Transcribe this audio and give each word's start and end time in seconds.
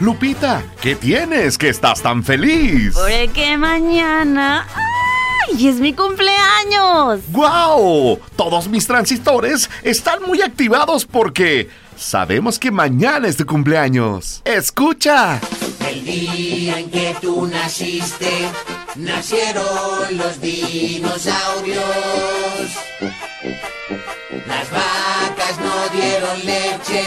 Lupita, 0.00 0.64
¿qué 0.80 0.96
tienes 0.96 1.56
que 1.56 1.68
estás 1.68 2.02
tan 2.02 2.24
feliz? 2.24 2.94
Porque 2.94 3.56
mañana... 3.56 4.66
¡Ay! 5.46 5.68
¡Es 5.68 5.76
mi 5.76 5.92
cumpleaños! 5.92 7.20
¡Guau! 7.28 8.18
Todos 8.34 8.66
mis 8.66 8.84
transistores 8.84 9.70
están 9.84 10.22
muy 10.26 10.42
activados 10.42 11.06
porque 11.06 11.68
sabemos 11.96 12.58
que 12.58 12.72
mañana 12.72 13.28
es 13.28 13.36
tu 13.36 13.46
cumpleaños. 13.46 14.42
¡Escucha! 14.44 15.38
El 15.88 16.04
día 16.04 16.80
en 16.80 16.90
que 16.90 17.14
tú 17.20 17.46
naciste, 17.46 18.48
nacieron 18.96 20.16
los 20.16 20.40
dinosaurios. 20.40 21.84
Las 24.46 24.70
vacas 24.70 25.58
no 25.58 25.88
dieron 25.92 26.38
leche 26.44 27.04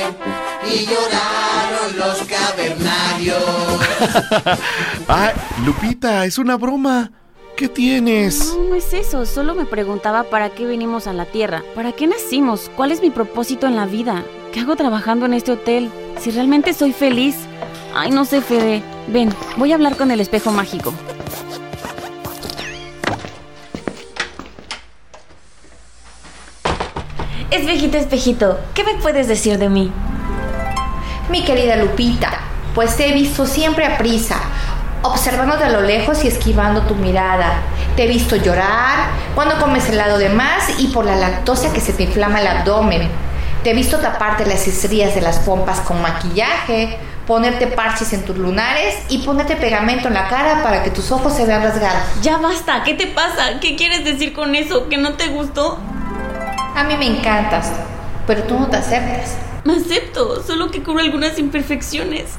y 0.70 0.86
lloraron 0.86 1.98
los 1.98 2.24
cavernarios. 2.28 3.42
Ay, 5.08 5.32
Lupita, 5.66 6.26
es 6.26 6.38
una 6.38 6.58
broma. 6.58 7.12
¿Qué 7.56 7.70
tienes? 7.70 8.54
No, 8.58 8.64
no 8.70 8.76
es 8.76 8.94
eso. 8.94 9.26
Solo 9.26 9.56
me 9.56 9.66
preguntaba 9.66 10.24
para 10.24 10.50
qué 10.50 10.66
venimos 10.66 11.08
a 11.08 11.14
la 11.14 11.26
Tierra. 11.26 11.64
¿Para 11.76 11.94
qué 11.94 12.08
nacimos? 12.08 12.70
¿Cuál 12.76 12.92
es 12.92 13.02
mi 13.02 13.10
propósito 13.10 13.68
en 13.68 13.78
la 13.78 13.86
vida? 13.86 14.26
¿Qué 14.52 14.60
hago 14.60 14.76
trabajando 14.76 15.26
en 15.26 15.34
este 15.34 15.54
hotel? 15.54 15.92
Si 16.20 16.32
realmente 16.32 16.74
soy 16.74 16.92
feliz. 16.92 17.38
Ay, 17.96 18.12
no 18.12 18.26
sé, 18.26 18.42
Fede. 18.42 18.82
Ven, 19.08 19.34
voy 19.56 19.72
a 19.72 19.76
hablar 19.76 19.96
con 19.96 20.12
el 20.12 20.20
espejo 20.20 20.52
mágico. 20.52 20.94
Espejito, 27.54 27.98
espejito, 27.98 28.60
¿qué 28.74 28.84
me 28.84 28.96
puedes 28.96 29.28
decir 29.28 29.60
de 29.60 29.70
mí? 29.70 29.92
Mi 31.30 31.44
querida 31.44 31.76
Lupita, 31.76 32.40
pues 32.74 32.98
te 32.98 33.08
he 33.08 33.14
visto 33.14 33.46
siempre 33.46 33.86
a 33.86 34.00
prisa, 34.00 34.38
observando 35.04 35.58
de 35.58 35.70
lo 35.70 35.82
lejos 35.82 36.26
y 36.26 36.28
esquivando 36.28 36.82
tu 36.82 36.96
mirada. 36.96 37.62
Te 37.96 38.06
he 38.06 38.08
visto 38.08 38.38
llorar 38.38 39.10
cuando 39.36 39.60
comes 39.60 39.88
helado 39.88 40.18
de 40.18 40.30
más 40.30 40.80
y 40.80 40.88
por 40.88 41.06
la 41.06 41.16
lactosa 41.16 41.72
que 41.72 41.80
se 41.80 41.94
te 41.94 42.06
inflama 42.06 42.42
el 42.42 42.48
abdomen. 42.48 43.08
Te 43.64 43.70
he 43.70 43.76
visto 43.76 44.00
taparte 44.00 44.48
las 44.48 44.68
estrías 44.68 45.14
de 45.14 45.22
las 45.22 45.38
pompas 45.38 45.80
con 45.82 46.02
maquillaje, 46.02 46.98
ponerte 47.28 47.68
parches 47.68 48.14
en 48.14 48.26
tus 48.26 48.36
lunares 48.36 48.96
y 49.10 49.20
ponerte 49.20 49.56
pegamento 49.58 50.08
en 50.08 50.16
la 50.16 50.28
cara 50.28 50.64
para 50.64 50.82
que 50.82 50.90
tus 50.90 51.12
ojos 51.12 51.36
se 51.36 51.46
vean 51.46 51.62
rasgados. 51.62 52.02
Ya 52.24 52.38
basta, 52.38 52.82
¿qué 52.84 52.96
te 52.96 53.06
pasa? 53.06 53.60
¿Qué 53.62 53.76
quieres 53.76 54.04
decir 54.04 54.34
con 54.34 54.56
eso? 54.56 54.90
¿Que 54.90 54.98
no 54.98 55.14
te 55.14 55.28
gustó? 55.28 55.78
A 56.76 56.84
mí 56.84 56.98
me 56.98 57.06
encantas, 57.06 57.72
pero 58.26 58.44
tú 58.44 58.60
no 58.60 58.68
te 58.68 58.78
aceptas. 58.78 59.38
Me 59.64 59.74
acepto, 59.74 60.42
solo 60.44 60.72
que 60.72 60.82
cubro 60.82 61.02
algunas 61.02 61.38
imperfecciones. 61.38 62.32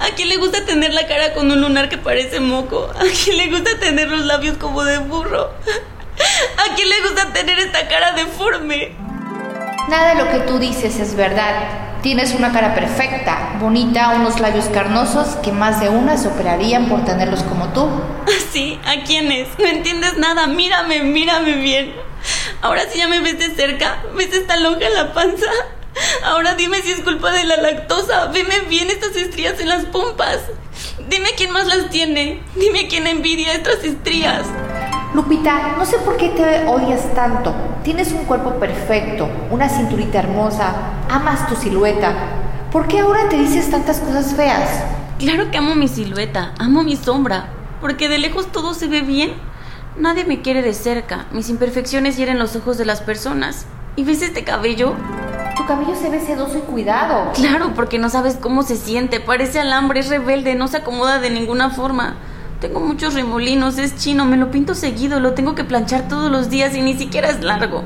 ¿A 0.00 0.14
quién 0.14 0.30
le 0.30 0.36
gusta 0.36 0.64
tener 0.64 0.94
la 0.94 1.06
cara 1.06 1.34
con 1.34 1.50
un 1.50 1.60
lunar 1.60 1.90
que 1.90 1.98
parece 1.98 2.40
moco? 2.40 2.88
¿A 2.96 3.04
quién 3.24 3.36
le 3.36 3.50
gusta 3.50 3.78
tener 3.78 4.08
los 4.08 4.24
labios 4.24 4.56
como 4.56 4.82
de 4.82 4.98
burro? 4.98 5.50
¿A 5.50 6.74
quién 6.74 6.88
le 6.88 7.00
gusta 7.02 7.32
tener 7.34 7.58
esta 7.58 7.86
cara 7.86 8.12
deforme? 8.12 8.92
Nada 9.88 10.14
de 10.14 10.24
lo 10.24 10.30
que 10.30 10.38
tú 10.46 10.58
dices 10.58 10.98
es 10.98 11.14
verdad. 11.14 12.00
Tienes 12.02 12.34
una 12.34 12.52
cara 12.52 12.74
perfecta, 12.74 13.56
bonita, 13.60 14.14
unos 14.16 14.40
labios 14.40 14.66
carnosos 14.66 15.36
que 15.42 15.52
más 15.52 15.80
de 15.80 15.88
una 15.90 16.16
se 16.16 16.28
operarían 16.28 16.88
por 16.88 17.04
tenerlos 17.04 17.42
como 17.42 17.68
tú. 17.74 17.88
¿Sí? 18.52 18.80
¿A 18.86 19.04
quiénes? 19.04 19.48
No 19.58 19.66
entiendes 19.66 20.16
nada. 20.16 20.46
Mírame, 20.46 21.00
mírame 21.02 21.52
bien. 21.54 22.05
Ahora 22.66 22.82
sí 22.90 22.98
ya 22.98 23.06
me 23.06 23.20
ves 23.20 23.38
de 23.38 23.54
cerca. 23.54 24.02
¿Ves 24.16 24.32
esta 24.32 24.56
lonja 24.56 24.88
en 24.88 24.94
la 24.94 25.12
panza? 25.12 25.46
Ahora 26.24 26.56
dime 26.56 26.82
si 26.82 26.90
es 26.90 27.00
culpa 27.00 27.30
de 27.30 27.44
la 27.44 27.58
lactosa. 27.58 28.26
Veme 28.26 28.58
bien 28.68 28.90
estas 28.90 29.14
estrías 29.14 29.60
en 29.60 29.68
las 29.68 29.84
pompas. 29.84 30.40
Dime 31.08 31.28
quién 31.36 31.52
más 31.52 31.68
las 31.68 31.90
tiene. 31.90 32.42
Dime 32.56 32.88
quién 32.88 33.06
envidia 33.06 33.52
estas 33.52 33.84
estrías. 33.84 34.42
Lupita, 35.14 35.76
no 35.78 35.86
sé 35.86 35.96
por 35.98 36.16
qué 36.16 36.30
te 36.30 36.66
odias 36.66 37.14
tanto. 37.14 37.54
Tienes 37.84 38.10
un 38.10 38.24
cuerpo 38.24 38.58
perfecto, 38.58 39.28
una 39.52 39.68
cinturita 39.68 40.18
hermosa, 40.18 40.74
amas 41.08 41.48
tu 41.48 41.54
silueta. 41.54 42.14
¿Por 42.72 42.88
qué 42.88 42.98
ahora 42.98 43.28
te 43.28 43.36
dices 43.36 43.70
tantas 43.70 44.00
cosas 44.00 44.34
feas? 44.34 44.68
Claro 45.20 45.52
que 45.52 45.58
amo 45.58 45.76
mi 45.76 45.86
silueta, 45.86 46.52
amo 46.58 46.82
mi 46.82 46.96
sombra, 46.96 47.48
porque 47.80 48.08
de 48.08 48.18
lejos 48.18 48.50
todo 48.50 48.74
se 48.74 48.88
ve 48.88 49.02
bien. 49.02 49.34
Nadie 49.98 50.26
me 50.26 50.42
quiere 50.42 50.60
de 50.60 50.74
cerca, 50.74 51.24
mis 51.32 51.48
imperfecciones 51.48 52.18
hieren 52.18 52.38
los 52.38 52.54
ojos 52.54 52.76
de 52.76 52.84
las 52.84 53.00
personas. 53.00 53.64
¿Y 53.96 54.04
ves 54.04 54.20
este 54.20 54.44
cabello? 54.44 54.92
Tu 55.56 55.64
cabello 55.64 55.94
se 55.96 56.10
ve 56.10 56.20
sedoso 56.20 56.58
y 56.58 56.60
cuidado. 56.60 57.32
Claro, 57.32 57.72
porque 57.74 57.98
no 57.98 58.10
sabes 58.10 58.36
cómo 58.38 58.62
se 58.62 58.76
siente, 58.76 59.20
parece 59.20 59.58
alambre, 59.58 60.00
es 60.00 60.10
rebelde, 60.10 60.54
no 60.54 60.68
se 60.68 60.76
acomoda 60.76 61.18
de 61.18 61.30
ninguna 61.30 61.70
forma. 61.70 62.16
Tengo 62.60 62.80
muchos 62.80 63.14
remolinos, 63.14 63.78
es 63.78 63.96
chino, 63.96 64.26
me 64.26 64.36
lo 64.36 64.50
pinto 64.50 64.74
seguido, 64.74 65.18
lo 65.18 65.32
tengo 65.32 65.54
que 65.54 65.64
planchar 65.64 66.08
todos 66.08 66.30
los 66.30 66.50
días 66.50 66.76
y 66.76 66.82
ni 66.82 66.92
siquiera 66.92 67.30
es 67.30 67.42
largo. 67.42 67.82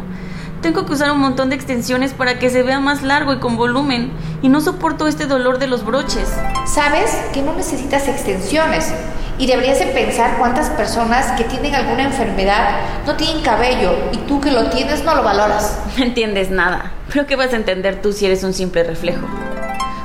Tengo 0.62 0.87
que 0.87 0.94
usar 0.94 1.12
un 1.12 1.21
montón 1.21 1.48
de 1.48 1.54
extensiones 1.54 2.12
para 2.12 2.41
que 2.41 2.50
se 2.50 2.65
vea 2.65 2.81
más 2.81 3.03
largo 3.04 3.32
y 3.34 3.38
con 3.38 3.56
volumen, 3.56 4.10
y 4.42 4.48
no 4.48 4.60
soporto 4.60 5.06
este 5.06 5.27
dolor 5.27 5.60
de 5.60 5.69
los 5.69 5.84
broches. 5.84 6.28
Sabes 6.66 7.12
que 7.32 7.41
no 7.41 7.54
necesitas 7.54 8.09
extensiones 8.09 8.92
y 9.41 9.47
deberías 9.47 9.78
de 9.78 9.87
pensar 9.87 10.37
cuántas 10.39 10.69
personas 10.69 11.33
que 11.33 11.45
tienen 11.45 11.75
alguna 11.75 12.05
enfermedad 12.05 12.81
no 13.06 13.17
tienen 13.17 13.43
cabello 13.43 13.95
y 14.12 14.19
tú 14.19 14.39
que 14.39 14.51
lo 14.51 14.67
tienes 14.67 15.03
no 15.03 15.15
lo 15.15 15.23
valoras. 15.25 15.81
No 15.97 16.05
entiendes 16.05 16.51
nada, 16.51 16.93
pero 17.12 17.27
¿qué 17.27 17.37
vas 17.37 17.53
a 17.55 17.56
entender 17.56 18.03
tú 18.03 18.12
si 18.12 18.27
eres 18.27 18.45
un 18.45 18.53
simple 18.53 18.84
reflejo? 18.84 19.27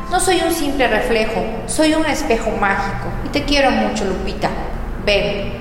No 0.09 0.19
soy 0.21 0.41
un 0.45 0.53
simple 0.53 0.87
reflejo, 0.87 1.43
soy 1.67 1.93
un 1.93 2.05
espejo 2.05 2.49
mágico 2.51 3.09
y 3.25 3.29
te 3.29 3.43
quiero 3.43 3.71
mucho, 3.71 4.05
Lupita. 4.05 4.49
Ven, 5.05 5.51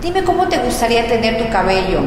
dime 0.00 0.22
cómo 0.22 0.48
te 0.48 0.58
gustaría 0.58 1.06
tener 1.08 1.36
tu 1.36 1.50
cabello. 1.50 2.02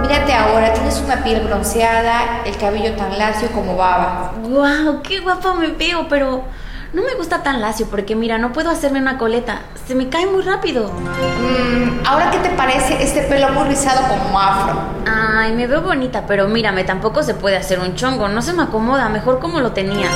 Mírate 0.00 0.32
ahora, 0.32 0.72
tienes 0.72 1.02
una 1.04 1.24
piel 1.24 1.40
bronceada, 1.40 2.42
el 2.46 2.56
cabello 2.56 2.92
tan 2.92 3.18
lacio 3.18 3.48
como 3.48 3.76
baba. 3.76 4.32
¡Guau! 4.44 5.02
¡Qué 5.02 5.18
guapa 5.18 5.54
me 5.54 5.68
veo! 5.68 6.06
Pero 6.08 6.44
no 6.92 7.02
me 7.02 7.14
gusta 7.14 7.42
tan 7.42 7.60
lacio 7.60 7.86
porque 7.90 8.16
mira, 8.16 8.38
no 8.38 8.52
puedo 8.52 8.70
hacerme 8.70 8.98
una 9.00 9.18
coleta. 9.18 9.60
Se 9.86 9.94
me 9.94 10.08
cae 10.08 10.26
muy 10.26 10.42
rápido. 10.42 10.90
Mm, 10.90 12.06
ahora, 12.06 12.30
¿qué 12.30 12.38
te 12.38 12.48
parece 12.50 13.02
este 13.02 13.22
pelo 13.22 13.50
muy 13.50 13.68
rizado 13.68 14.08
como 14.08 14.40
afro? 14.40 14.78
Ay, 15.06 15.52
me 15.52 15.66
veo 15.66 15.82
bonita, 15.82 16.24
pero 16.26 16.48
mírame, 16.48 16.84
tampoco 16.84 17.22
se 17.22 17.34
puede 17.34 17.56
hacer 17.56 17.78
un 17.78 17.94
chongo. 17.94 18.28
No 18.28 18.40
se 18.40 18.54
me 18.54 18.62
acomoda, 18.62 19.08
mejor 19.10 19.38
como 19.38 19.60
lo 19.60 19.72
tenía. 19.72 20.08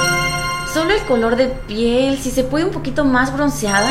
Solo 0.72 0.94
el 0.94 1.02
color 1.02 1.36
de 1.36 1.48
piel, 1.48 2.16
si 2.18 2.30
se 2.30 2.44
puede 2.44 2.64
un 2.64 2.70
poquito 2.70 3.04
más 3.04 3.34
bronceada. 3.34 3.90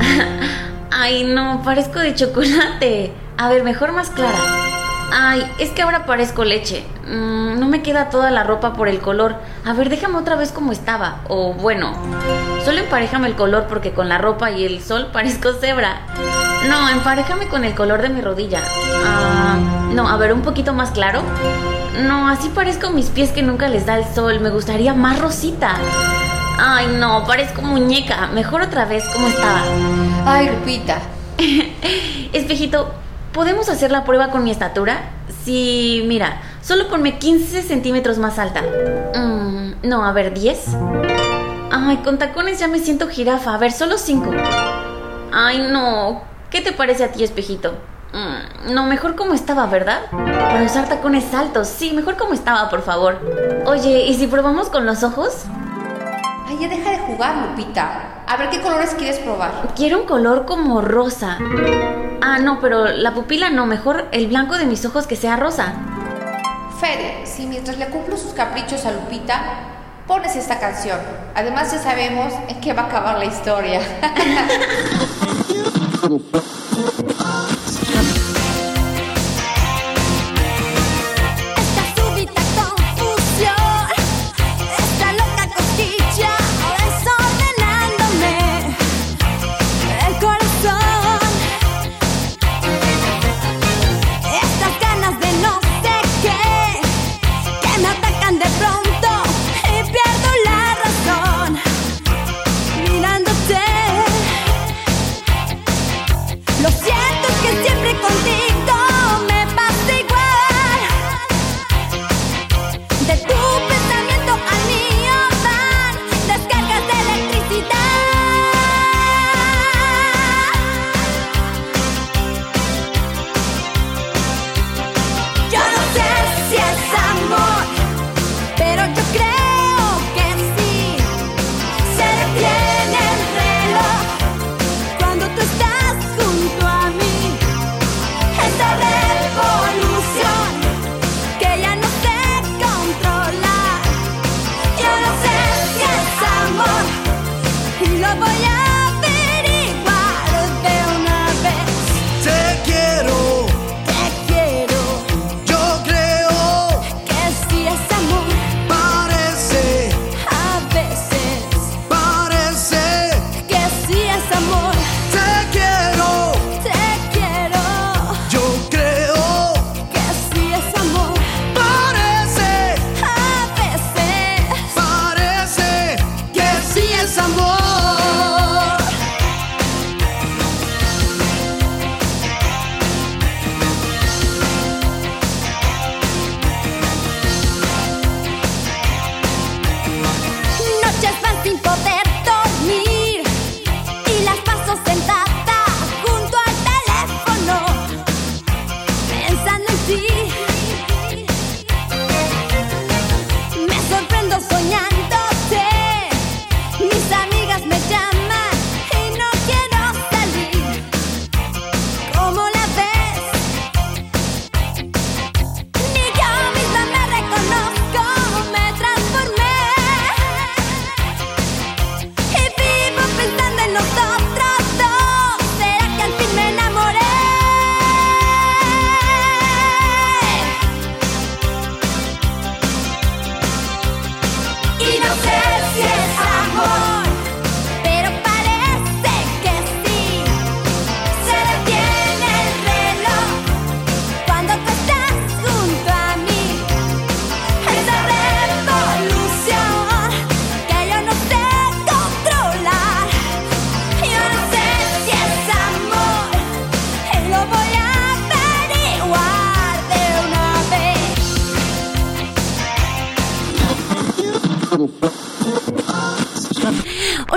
Ay, 0.92 1.24
no, 1.24 1.62
parezco 1.64 1.98
de 1.98 2.14
chocolate. 2.14 3.12
A 3.36 3.48
ver, 3.48 3.64
mejor 3.64 3.90
más 3.90 4.10
clara. 4.10 4.38
Ay, 5.14 5.46
es 5.58 5.70
que 5.70 5.82
ahora 5.82 6.06
parezco 6.06 6.42
leche. 6.42 6.86
Mm, 7.06 7.60
no 7.60 7.68
me 7.68 7.82
queda 7.82 8.08
toda 8.08 8.30
la 8.30 8.44
ropa 8.44 8.72
por 8.72 8.88
el 8.88 9.00
color. 9.00 9.36
A 9.66 9.74
ver, 9.74 9.90
déjame 9.90 10.16
otra 10.16 10.36
vez 10.36 10.52
como 10.52 10.72
estaba. 10.72 11.20
O 11.28 11.52
bueno, 11.52 11.92
solo 12.64 12.78
emparejame 12.78 13.28
el 13.28 13.34
color 13.34 13.66
porque 13.68 13.92
con 13.92 14.08
la 14.08 14.16
ropa 14.16 14.50
y 14.50 14.64
el 14.64 14.82
sol 14.82 15.10
parezco 15.12 15.52
cebra. 15.52 16.06
No, 16.66 16.88
emparejame 16.88 17.48
con 17.48 17.64
el 17.64 17.74
color 17.74 18.00
de 18.00 18.08
mi 18.08 18.22
rodilla. 18.22 18.62
Ah, 19.04 19.58
no, 19.92 20.08
a 20.08 20.16
ver, 20.16 20.32
un 20.32 20.40
poquito 20.40 20.72
más 20.72 20.92
claro. 20.92 21.22
No, 22.04 22.26
así 22.28 22.48
parezco 22.48 22.90
mis 22.90 23.10
pies 23.10 23.32
que 23.32 23.42
nunca 23.42 23.68
les 23.68 23.84
da 23.84 23.98
el 23.98 24.06
sol. 24.14 24.40
Me 24.40 24.48
gustaría 24.48 24.94
más 24.94 25.18
rosita. 25.18 25.76
Ay, 26.58 26.96
no, 26.98 27.24
parezco 27.26 27.60
muñeca. 27.60 28.28
Mejor 28.28 28.62
otra 28.62 28.86
vez 28.86 29.04
como 29.12 29.26
estaba. 29.26 29.62
Ay, 30.24 30.48
Lupita. 30.48 31.00
Espejito, 32.32 32.94
¿podemos 33.32 33.68
hacer 33.68 33.90
la 33.90 34.04
prueba 34.04 34.30
con 34.30 34.44
mi 34.44 34.50
estatura? 34.50 35.10
Sí, 35.44 36.04
mira, 36.06 36.40
solo 36.60 36.88
ponme 36.88 37.18
15 37.18 37.62
centímetros 37.62 38.18
más 38.18 38.38
alta. 38.38 38.62
Mm, 38.62 39.88
no, 39.88 40.04
a 40.04 40.12
ver, 40.12 40.34
10. 40.34 40.76
Ay, 41.70 41.96
con 41.98 42.18
tacones 42.18 42.58
ya 42.60 42.68
me 42.68 42.78
siento 42.78 43.08
jirafa. 43.08 43.54
A 43.54 43.58
ver, 43.58 43.72
solo 43.72 43.98
5. 43.98 44.30
Ay, 45.32 45.66
no. 45.70 46.22
¿Qué 46.50 46.60
te 46.60 46.72
parece 46.72 47.04
a 47.04 47.12
ti, 47.12 47.24
espejito? 47.24 47.74
Mm, 48.12 48.74
no, 48.74 48.84
mejor 48.84 49.16
como 49.16 49.32
estaba, 49.32 49.66
¿verdad? 49.66 50.02
Para 50.10 50.62
usar 50.62 50.88
tacones 50.88 51.32
altos. 51.32 51.66
Sí, 51.68 51.92
mejor 51.92 52.16
como 52.16 52.34
estaba, 52.34 52.68
por 52.68 52.82
favor. 52.82 53.18
Oye, 53.66 54.04
¿y 54.06 54.14
si 54.14 54.26
probamos 54.26 54.68
con 54.68 54.84
los 54.84 55.02
ojos? 55.02 55.44
Ay, 56.46 56.58
ya 56.60 56.68
deja 56.68 56.90
de 56.90 56.98
jugar, 56.98 57.34
Lupita. 57.48 58.24
A 58.26 58.36
ver 58.36 58.50
qué 58.50 58.60
colores 58.60 58.94
quieres 58.96 59.18
probar. 59.18 59.50
Quiero 59.74 60.00
un 60.00 60.06
color 60.06 60.44
como 60.44 60.82
rosa. 60.82 61.38
Ah, 62.24 62.38
no, 62.38 62.60
pero 62.60 62.86
la 62.86 63.14
pupila 63.14 63.50
no, 63.50 63.66
mejor 63.66 64.06
el 64.12 64.28
blanco 64.28 64.56
de 64.56 64.64
mis 64.64 64.84
ojos 64.84 65.08
que 65.08 65.16
sea 65.16 65.34
rosa. 65.34 65.72
Fede, 66.80 67.26
si 67.26 67.46
mientras 67.46 67.78
le 67.78 67.86
cumplo 67.86 68.16
sus 68.16 68.32
caprichos 68.32 68.86
a 68.86 68.92
Lupita, 68.92 69.42
pones 70.06 70.36
esta 70.36 70.60
canción. 70.60 71.00
Además 71.34 71.72
ya 71.72 71.82
sabemos 71.82 72.32
en 72.46 72.60
qué 72.60 72.74
va 72.74 72.82
a 72.82 72.86
acabar 72.86 73.18
la 73.18 73.24
historia. 73.24 73.80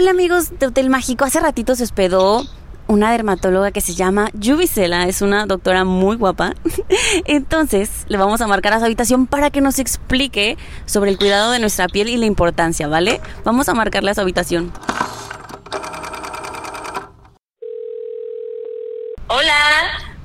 Hola 0.06 0.12
amigos 0.12 0.60
de 0.60 0.68
Hotel 0.68 0.92
Mágico, 0.92 1.26
hace 1.26 1.40
ratito 1.40 1.74
se 1.74 1.82
hospedó 1.84 2.44
una 2.86 3.12
dermatóloga 3.12 3.72
que 3.72 3.82
se 3.82 3.96
llama 3.96 4.30
Yubicela, 4.36 5.08
es 5.08 5.24
una 5.24 5.48
doctora 5.48 5.84
muy 5.84 6.16
guapa. 6.16 6.54
Entonces, 7.26 8.06
le 8.08 8.20
vamos 8.20 8.40
a 8.40 8.46
marcar 8.46 8.74
a 8.74 8.78
su 8.78 8.86
habitación 8.86 9.26
para 9.26 9.50
que 9.50 9.62
nos 9.62 9.80
explique 9.80 10.60
sobre 10.86 11.10
el 11.10 11.18
cuidado 11.18 11.50
de 11.50 11.58
nuestra 11.58 11.88
piel 11.88 12.10
y 12.10 12.18
la 12.18 12.28
importancia, 12.28 12.88
¿vale? 12.88 13.20
Vamos 13.44 13.68
a 13.68 13.74
marcarle 13.74 14.12
a 14.12 14.14
su 14.14 14.22
habitación. 14.22 14.72
Hola. 19.28 19.56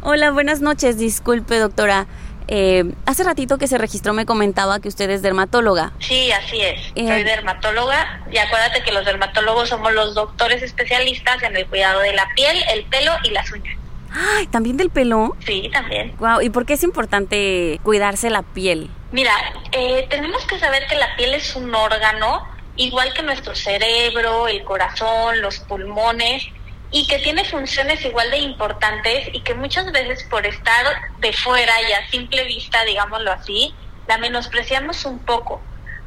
Hola, 0.02 0.30
buenas 0.30 0.60
noches. 0.60 0.98
Disculpe, 0.98 1.58
doctora. 1.58 2.06
Eh, 2.48 2.84
hace 3.06 3.22
ratito 3.22 3.58
que 3.58 3.66
se 3.66 3.78
registró 3.78 4.12
me 4.12 4.26
comentaba 4.26 4.80
que 4.80 4.88
usted 4.88 5.08
es 5.10 5.22
dermatóloga. 5.22 5.92
Sí, 6.00 6.32
así 6.32 6.60
es. 6.60 6.80
Eh. 6.94 7.06
Soy 7.06 7.22
dermatóloga 7.22 8.22
y 8.30 8.38
acuérdate 8.38 8.82
que 8.82 8.92
los 8.92 9.04
dermatólogos 9.04 9.68
somos 9.68 9.92
los 9.92 10.14
doctores 10.14 10.62
especialistas 10.62 11.42
en 11.42 11.56
el 11.56 11.66
cuidado 11.66 12.00
de 12.00 12.12
la 12.12 12.28
piel, 12.34 12.56
el 12.72 12.84
pelo 12.84 13.12
y 13.24 13.30
las 13.30 13.50
uñas. 13.52 13.76
Ay, 14.12 14.46
¿también 14.48 14.76
del 14.76 14.90
pelo? 14.90 15.36
Sí, 15.46 15.70
también. 15.72 16.16
Wow, 16.18 16.40
¿y 16.40 16.50
por 16.50 16.66
qué 16.66 16.72
es 16.72 16.82
importante 16.82 17.80
cuidarse 17.84 18.28
la 18.30 18.42
piel? 18.42 18.90
Mira, 19.12 19.32
eh, 19.72 20.06
tenemos 20.10 20.44
que 20.46 20.58
saber 20.58 20.86
que 20.88 20.96
la 20.96 21.14
piel 21.16 21.34
es 21.34 21.54
un 21.54 21.72
órgano 21.74 22.44
igual 22.76 23.12
que 23.12 23.22
nuestro 23.22 23.54
cerebro, 23.54 24.48
el 24.48 24.64
corazón, 24.64 25.40
los 25.40 25.60
pulmones 25.60 26.48
y 26.90 27.06
que 27.06 27.18
tiene 27.18 27.44
funciones 27.44 28.04
igual 28.04 28.30
de 28.30 28.38
importantes 28.38 29.28
y 29.32 29.40
que 29.40 29.54
muchas 29.54 29.90
veces 29.92 30.24
por 30.24 30.46
estar 30.46 30.84
de 31.18 31.32
fuera 31.32 31.72
y 31.88 31.92
a 31.92 32.10
simple 32.10 32.44
vista, 32.44 32.84
digámoslo 32.84 33.30
así, 33.30 33.74
la 34.08 34.18
menospreciamos 34.18 35.04
un 35.04 35.20
poco. 35.20 35.60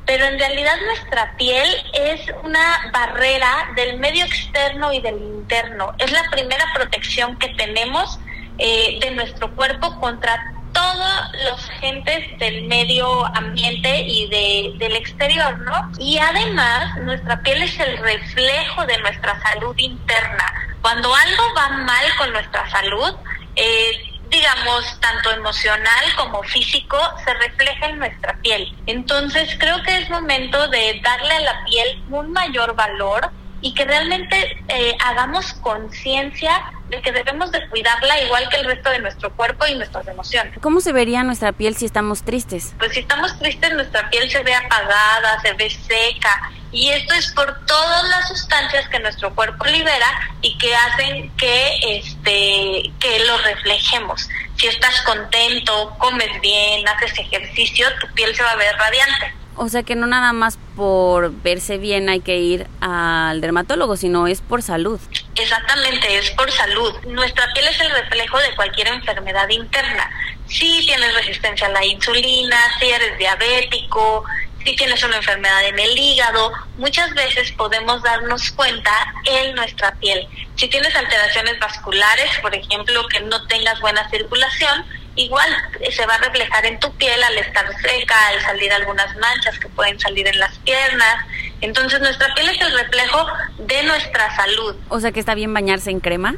Pero 0.06 0.26
en 0.26 0.38
realidad 0.38 0.76
nuestra 0.86 1.38
piel 1.38 1.70
es 1.94 2.22
una 2.44 2.92
barrera 2.92 3.72
del 3.76 3.98
medio 4.00 4.26
externo 4.26 4.92
y 4.92 5.00
del 5.00 5.16
interno. 5.16 5.94
Es 5.98 6.12
la 6.12 6.30
primera 6.30 6.66
protección 6.74 7.38
que 7.40 7.50
tenemos 7.50 8.20
eh, 8.58 8.98
de 9.00 9.12
nuestro 9.12 9.56
cuerpo 9.56 10.00
contra 10.02 10.54
todos 10.74 11.32
los 11.46 11.70
agentes 11.70 12.38
del 12.40 12.64
medio 12.64 13.26
ambiente 13.36 14.02
y 14.02 14.28
de, 14.28 14.74
del 14.78 14.96
exterior, 14.96 15.58
¿no? 15.60 15.92
Y 16.00 16.18
además, 16.18 16.98
nuestra 16.98 17.42
piel 17.42 17.64
es 17.64 17.80
el 17.80 17.98
reflejo 17.98 18.86
de 18.86 18.98
nuestra 19.00 19.40
salud 19.42 19.76
interna. 19.78 20.54
Cuando 20.82 21.14
algo 21.14 21.44
va 21.56 21.70
mal 21.70 22.06
con 22.18 22.34
nuestra 22.34 22.70
salud, 22.70 23.16
eh, 23.56 24.14
digamos, 24.30 25.00
tanto 25.00 25.32
emocional 25.32 26.04
como 26.18 26.42
físico, 26.44 26.98
se 27.24 27.34
refleja 27.36 27.88
en 27.88 28.00
nuestra 28.00 28.34
piel. 28.42 28.76
Entonces, 28.88 29.56
creo 29.60 29.82
que 29.84 29.98
es 29.98 30.10
momento 30.10 30.68
de 30.70 31.00
darle 31.04 31.34
a 31.36 31.40
la 31.42 31.66
piel 31.66 32.04
un 32.10 32.32
mayor 32.32 32.76
valor 32.76 33.32
y 33.64 33.74
que 33.74 33.86
realmente 33.86 34.58
eh, 34.68 34.96
hagamos 35.04 35.54
conciencia 35.54 36.52
de 36.90 37.02
que 37.02 37.12
debemos 37.14 37.52
de 37.52 37.68
cuidarla 37.70 38.22
igual 38.22 38.48
que 38.50 38.58
el 38.58 38.66
resto 38.66 38.90
de 38.90 39.00
nuestro 39.00 39.34
cuerpo 39.36 39.66
y 39.66 39.74
nuestras 39.76 40.06
emociones. 40.08 40.60
¿Cómo 40.62 40.82
se 40.82 40.92
vería 40.92 41.24
nuestra 41.24 41.54
piel 41.54 41.76
si 41.76 41.86
estamos 41.86 42.24
tristes? 42.24 42.76
Pues 42.78 42.92
si 42.92 43.00
estamos 43.00 43.40
tristes, 43.40 43.74
nuestra 43.74 44.10
piel 44.10 44.30
se 44.30 44.44
ve 44.44 44.54
apagada, 44.54 45.40
se 45.42 45.54
ve 45.54 45.70
seca, 45.70 46.52
y 46.74 46.90
esto 46.90 47.14
es 47.14 47.32
por 47.32 47.66
todas 47.66 48.04
las 48.10 48.28
sustancias 48.28 48.90
que 48.90 49.00
nuestro 49.00 49.34
cuerpo 49.34 49.64
libera 49.66 50.08
y 50.42 50.58
que 50.58 50.76
hacen 50.76 51.32
que 51.38 51.98
este 51.98 52.92
que 53.00 53.20
lo 53.26 53.38
reflejemos. 53.38 54.28
Si 54.58 54.68
estás 54.68 55.02
contento, 55.02 55.96
comes 56.00 56.42
bien, 56.42 56.86
haces 56.88 57.18
ejercicio, 57.18 57.88
tu 58.02 58.08
piel 58.14 58.36
se 58.36 58.44
va 58.44 58.52
a 58.52 58.56
ver 58.56 58.76
radiante. 58.76 59.43
O 59.56 59.70
sea 59.70 59.84
que 59.84 59.96
no 59.96 60.08
nada 60.08 60.34
más 60.34 60.58
por 60.76 61.32
verse 61.42 61.78
bien 61.78 62.10
hay 62.10 62.22
que 62.22 62.38
ir 62.38 62.68
al 62.82 63.40
dermatólogo, 63.40 63.98
sino 63.98 64.28
es 64.28 64.42
por 64.42 64.64
salud. 64.64 65.00
Exactamente, 65.36 66.18
es 66.18 66.32
por 66.32 66.52
salud. 66.52 66.94
Nuestra 67.08 67.52
piel 67.54 67.68
es 67.68 67.80
el 67.80 67.92
reflejo 67.92 68.40
de 68.40 68.56
cualquier 68.56 68.88
enfermedad 68.88 69.48
interna. 69.50 70.10
Si 70.48 70.86
tienes 70.86 71.14
resistencia 71.14 71.68
a 71.68 71.72
la 71.72 71.86
insulina, 71.86 72.58
si 72.80 72.90
eres 72.90 73.18
diabético, 73.18 74.26
si 74.64 74.76
tienes 74.76 75.04
una 75.04 75.18
enfermedad 75.18 75.66
en 75.66 75.78
el 75.78 75.98
hígado, 75.98 76.52
muchas 76.78 77.14
veces 77.14 77.52
podemos 77.52 78.02
darnos 78.02 78.52
cuenta 78.52 78.92
en 79.26 79.56
nuestra 79.56 79.94
piel. 79.96 80.28
Si 80.56 80.68
tienes 80.68 80.96
alteraciones 80.96 81.60
vasculares, 81.60 82.40
por 82.42 82.56
ejemplo, 82.56 83.06
que 83.08 83.20
no 83.22 83.46
tengas 83.48 83.80
buena 83.82 84.10
circulación, 84.10 84.86
igual 85.16 85.50
se 85.92 86.06
va 86.06 86.16
a 86.16 86.18
reflejar 86.18 86.66
en 86.66 86.80
tu 86.80 86.92
piel 86.96 87.22
al 87.24 87.38
estar 87.38 87.66
seca, 87.82 88.16
al 88.30 88.42
salir 88.42 88.72
algunas 88.74 89.16
manchas 89.18 89.60
que 89.60 89.70
pueden 89.70 90.00
salir 90.00 90.28
en 90.28 90.40
las 90.40 90.58
piernas. 90.60 91.26
Entonces 91.62 92.00
nuestra 92.02 92.34
piel 92.34 92.50
es 92.50 92.62
el 92.62 92.78
reflejo 92.78 93.26
de 93.60 93.84
nuestra 93.84 94.36
salud. 94.36 94.76
O 94.90 95.00
sea 95.00 95.12
que 95.12 95.20
está 95.20 95.36
bien 95.36 95.54
bañarse 95.54 95.92
en 95.92 96.00
crema. 96.00 96.36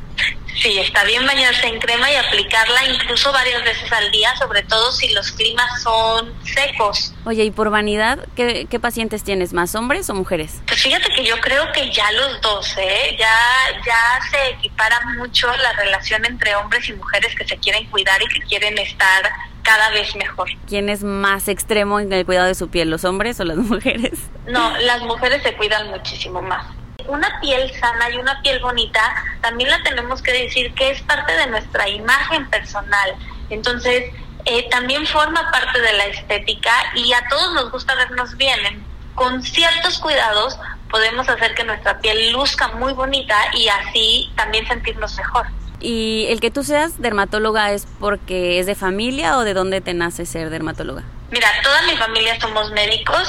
Sí, 0.62 0.80
está 0.80 1.04
bien 1.04 1.26
bañarse 1.26 1.68
en 1.68 1.80
crema 1.80 2.10
y 2.12 2.16
aplicarla 2.16 2.86
incluso 2.86 3.32
varias 3.32 3.64
veces 3.64 3.92
al 3.92 4.10
día, 4.12 4.36
sobre 4.38 4.64
todo 4.64 4.92
si 4.92 5.10
los 5.14 5.32
climas 5.32 5.82
son 5.84 6.34
secos. 6.44 7.14
Oye, 7.26 7.44
y 7.44 7.52
por 7.52 7.70
vanidad, 7.70 8.20
¿qué, 8.36 8.68
qué 8.70 8.80
pacientes 8.80 9.24
tienes? 9.24 9.54
¿Más 9.54 9.76
hombres 9.76 10.10
o 10.10 10.14
mujeres? 10.14 10.62
Pues 10.68 10.82
fíjate 10.82 11.10
que 11.16 11.26
yo 11.26 11.40
creo 11.42 11.72
que 11.74 11.92
ya 11.92 12.12
los 12.14 12.42
dos, 12.42 12.76
¿eh? 12.78 13.16
Ya, 13.20 13.38
ya 13.86 14.20
se 14.32 14.50
equipara 14.52 15.00
mucho 15.18 15.48
la 15.58 15.74
relación 15.74 16.26
entre 16.26 16.56
hombres 16.56 16.88
y 16.90 16.94
mujeres 16.94 17.36
que 17.36 17.46
se 17.48 17.58
quieren 17.58 17.86
cuidar 17.90 18.22
y 18.24 18.28
que 18.28 18.40
quieren 18.48 18.78
estar 18.78 19.32
cada 19.64 19.90
vez 19.90 20.16
mejor. 20.16 20.48
¿Quién 20.68 20.90
es 20.90 21.04
más 21.04 21.48
extremo 21.48 22.00
en 22.00 22.14
el 22.14 22.26
cuidado 22.26 22.48
de 22.48 22.56
su 22.56 22.70
piel, 22.70 22.90
los 22.90 23.04
hombres 23.04 23.40
o 23.40 23.44
las 23.44 23.58
mujeres? 23.58 24.14
No, 24.48 24.78
las 24.78 25.02
mujeres 25.02 25.42
se 25.44 25.54
cuidan 25.56 25.90
muchísimo 25.90 26.42
más. 26.42 26.68
Una 27.08 27.40
piel 27.42 27.72
sana 27.80 28.10
y 28.10 28.18
una 28.18 28.42
piel 28.42 28.60
bonita 28.60 29.02
también 29.42 29.70
la 29.70 29.82
tenemos 29.84 30.22
que 30.22 30.32
decir 30.32 30.74
que 30.74 30.92
es 30.92 31.02
parte 31.04 31.34
de 31.34 31.48
nuestra 31.48 31.88
imagen 31.90 32.50
personal. 32.50 33.16
Entonces, 33.50 34.12
eh, 34.46 34.68
también 34.70 35.06
forma 35.08 35.50
parte 35.52 35.82
de 35.82 35.94
la 35.94 36.06
estética 36.06 36.72
y 36.96 37.14
a 37.14 37.28
todos 37.30 37.54
nos 37.54 37.72
gusta 37.72 37.96
vernos 37.96 38.36
bien. 38.38 38.84
Con 39.16 39.42
ciertos 39.42 40.00
cuidados 40.00 40.58
podemos 40.90 41.28
hacer 41.30 41.56
que 41.56 41.64
nuestra 41.64 42.00
piel 42.00 42.32
luzca 42.32 42.70
muy 42.70 42.94
bonita 42.94 43.36
y 43.54 43.68
así 43.68 44.32
también 44.36 44.68
sentirnos 44.68 45.16
mejor. 45.18 45.48
¿Y 45.80 46.26
el 46.30 46.40
que 46.40 46.52
tú 46.52 46.64
seas 46.64 47.02
dermatóloga 47.02 47.72
es 47.72 47.88
porque 48.00 48.60
es 48.60 48.66
de 48.66 48.76
familia 48.76 49.38
o 49.38 49.44
de 49.44 49.54
dónde 49.54 49.82
te 49.82 49.94
nace 49.94 50.26
ser 50.26 50.50
dermatóloga? 50.50 51.04
Mira, 51.32 51.48
toda 51.64 51.82
mi 51.84 51.98
familia 51.98 52.40
somos 52.40 52.72
médicos 52.72 53.28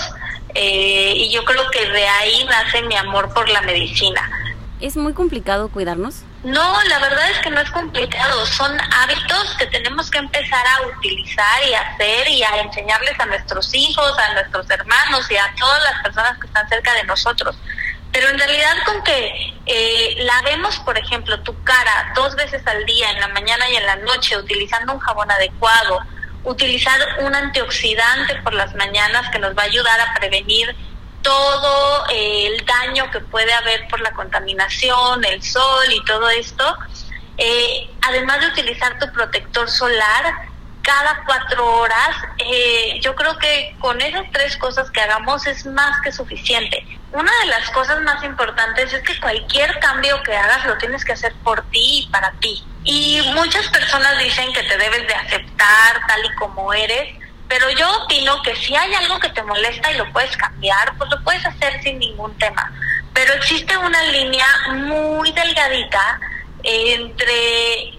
eh, 0.59 1.13
y 1.15 1.31
yo 1.31 1.45
creo 1.45 1.71
que 1.71 1.85
de 1.91 2.09
ahí 2.09 2.45
nace 2.45 2.83
mi 2.83 2.97
amor 2.97 3.33
por 3.35 3.49
la 3.49 3.61
medicina. 3.61 4.31
¿Es 4.81 4.97
muy 4.97 5.13
complicado 5.13 5.69
cuidarnos? 5.69 6.23
No, 6.45 6.83
la 6.85 6.99
verdad 6.99 7.31
es 7.31 7.39
que 7.41 7.51
no 7.51 7.61
es 7.61 7.71
complicado, 7.71 8.45
son 8.47 8.71
hábitos 8.81 9.55
que 9.59 9.67
tenemos 9.67 10.11
que 10.11 10.19
empezar 10.19 10.65
a 10.67 10.87
utilizar 10.87 11.63
y 11.69 11.75
hacer 11.75 12.29
y 12.29 12.43
a 12.43 12.61
enseñarles 12.61 13.19
a 13.19 13.27
nuestros 13.27 13.75
hijos, 13.75 14.19
a 14.19 14.35
nuestros 14.35 14.69
hermanos 14.71 15.31
y 15.31 15.37
a 15.37 15.55
todas 15.59 15.83
las 15.85 16.03
personas 16.03 16.39
que 16.39 16.47
están 16.47 16.69
cerca 16.69 16.95
de 16.95 17.05
nosotros. 17.05 17.57
Pero 18.13 18.29
en 18.29 18.39
realidad 18.39 18.77
con 18.85 19.03
que 19.03 19.55
eh, 19.67 20.17
lavemos, 20.21 20.79
por 20.81 20.97
ejemplo, 20.97 21.41
tu 21.41 21.55
cara 21.65 22.13
dos 22.15 22.35
veces 22.37 22.67
al 22.67 22.85
día, 22.87 23.11
en 23.11 23.21
la 23.21 23.29
mañana 23.29 23.69
y 23.69 23.77
en 23.77 23.85
la 23.85 23.97
noche, 23.97 24.37
utilizando 24.39 24.93
un 24.93 25.01
jabón 25.01 25.31
adecuado, 25.31 26.01
utilizar 26.47 26.99
un 27.21 27.35
antioxidante 27.35 28.37
por 28.43 28.55
las 28.55 28.75
mañanas 28.75 29.29
que 29.31 29.39
nos 29.39 29.57
va 29.57 29.63
a 29.63 29.67
ayudar 29.67 30.01
a 30.01 30.15
prevenir 30.15 30.75
todo 31.23 32.07
eh, 32.09 32.47
el 32.47 32.65
daño 32.65 33.11
que 33.11 33.19
puede 33.19 33.53
haber 33.53 33.89
por 33.89 34.01
la 34.01 34.13
contaminación, 34.13 35.25
el 35.25 35.43
sol 35.43 35.85
y 35.91 36.05
todo 36.05 36.31
esto, 36.31 36.79
eh, 37.37 37.91
además 38.03 38.41
de 38.41 38.47
utilizar 38.47 38.97
tu 38.99 39.11
protector 39.13 39.69
solar 39.69 40.47
cada 40.83 41.25
cuatro 41.27 41.67
horas, 41.79 42.17
eh, 42.39 43.01
yo 43.03 43.17
creo 43.17 43.37
que 43.39 43.75
con 43.81 44.01
esas 44.01 44.31
tres 44.33 44.57
cosas 44.57 44.89
que 44.93 45.01
hagamos 45.01 45.45
es 45.49 45.67
más 45.67 46.01
que 46.03 46.13
suficiente. 46.13 46.87
Una 47.11 47.33
de 47.43 47.47
las 47.47 47.69
cosas 47.71 48.01
más 48.03 48.23
importantes 48.23 48.93
es 48.93 49.03
que 49.03 49.19
cualquier 49.19 49.81
cambio 49.81 50.23
que 50.23 50.37
hagas 50.37 50.65
lo 50.65 50.79
tienes 50.79 51.05
que 51.05 51.13
hacer 51.13 51.35
por 51.43 51.63
ti 51.71 52.05
y 52.05 52.09
para 52.13 52.31
ti. 52.39 52.65
Y 52.87 53.21
muchas 53.35 53.67
personas 53.69 54.17
dicen 54.19 54.53
que 54.53 54.63
te 54.63 54.79
debes 54.79 55.09
de 55.09 55.15
aceptar 55.15 56.01
tal 56.07 56.25
y 56.25 56.35
como 56.37 56.73
eres, 56.73 57.17
pero 57.49 57.69
yo 57.71 58.05
opino 58.05 58.41
que 58.43 58.55
si 58.55 58.77
hay 58.77 58.95
algo 58.95 59.19
que 59.19 59.29
te 59.31 59.43
molesta 59.43 59.91
y 59.91 59.97
lo 59.97 60.11
puedes 60.13 60.37
cambiar, 60.37 60.97
pues 60.97 61.11
lo 61.11 61.23
puedes 61.25 61.45
hacer 61.45 61.83
sin 61.83 61.99
ningún 61.99 62.33
tema. 62.39 62.73
Pero 63.13 63.35
existe 63.35 63.77
una 63.77 64.03
línea 64.05 64.47
muy 64.69 65.33
delgadita 65.33 66.21
entre, 66.63 67.93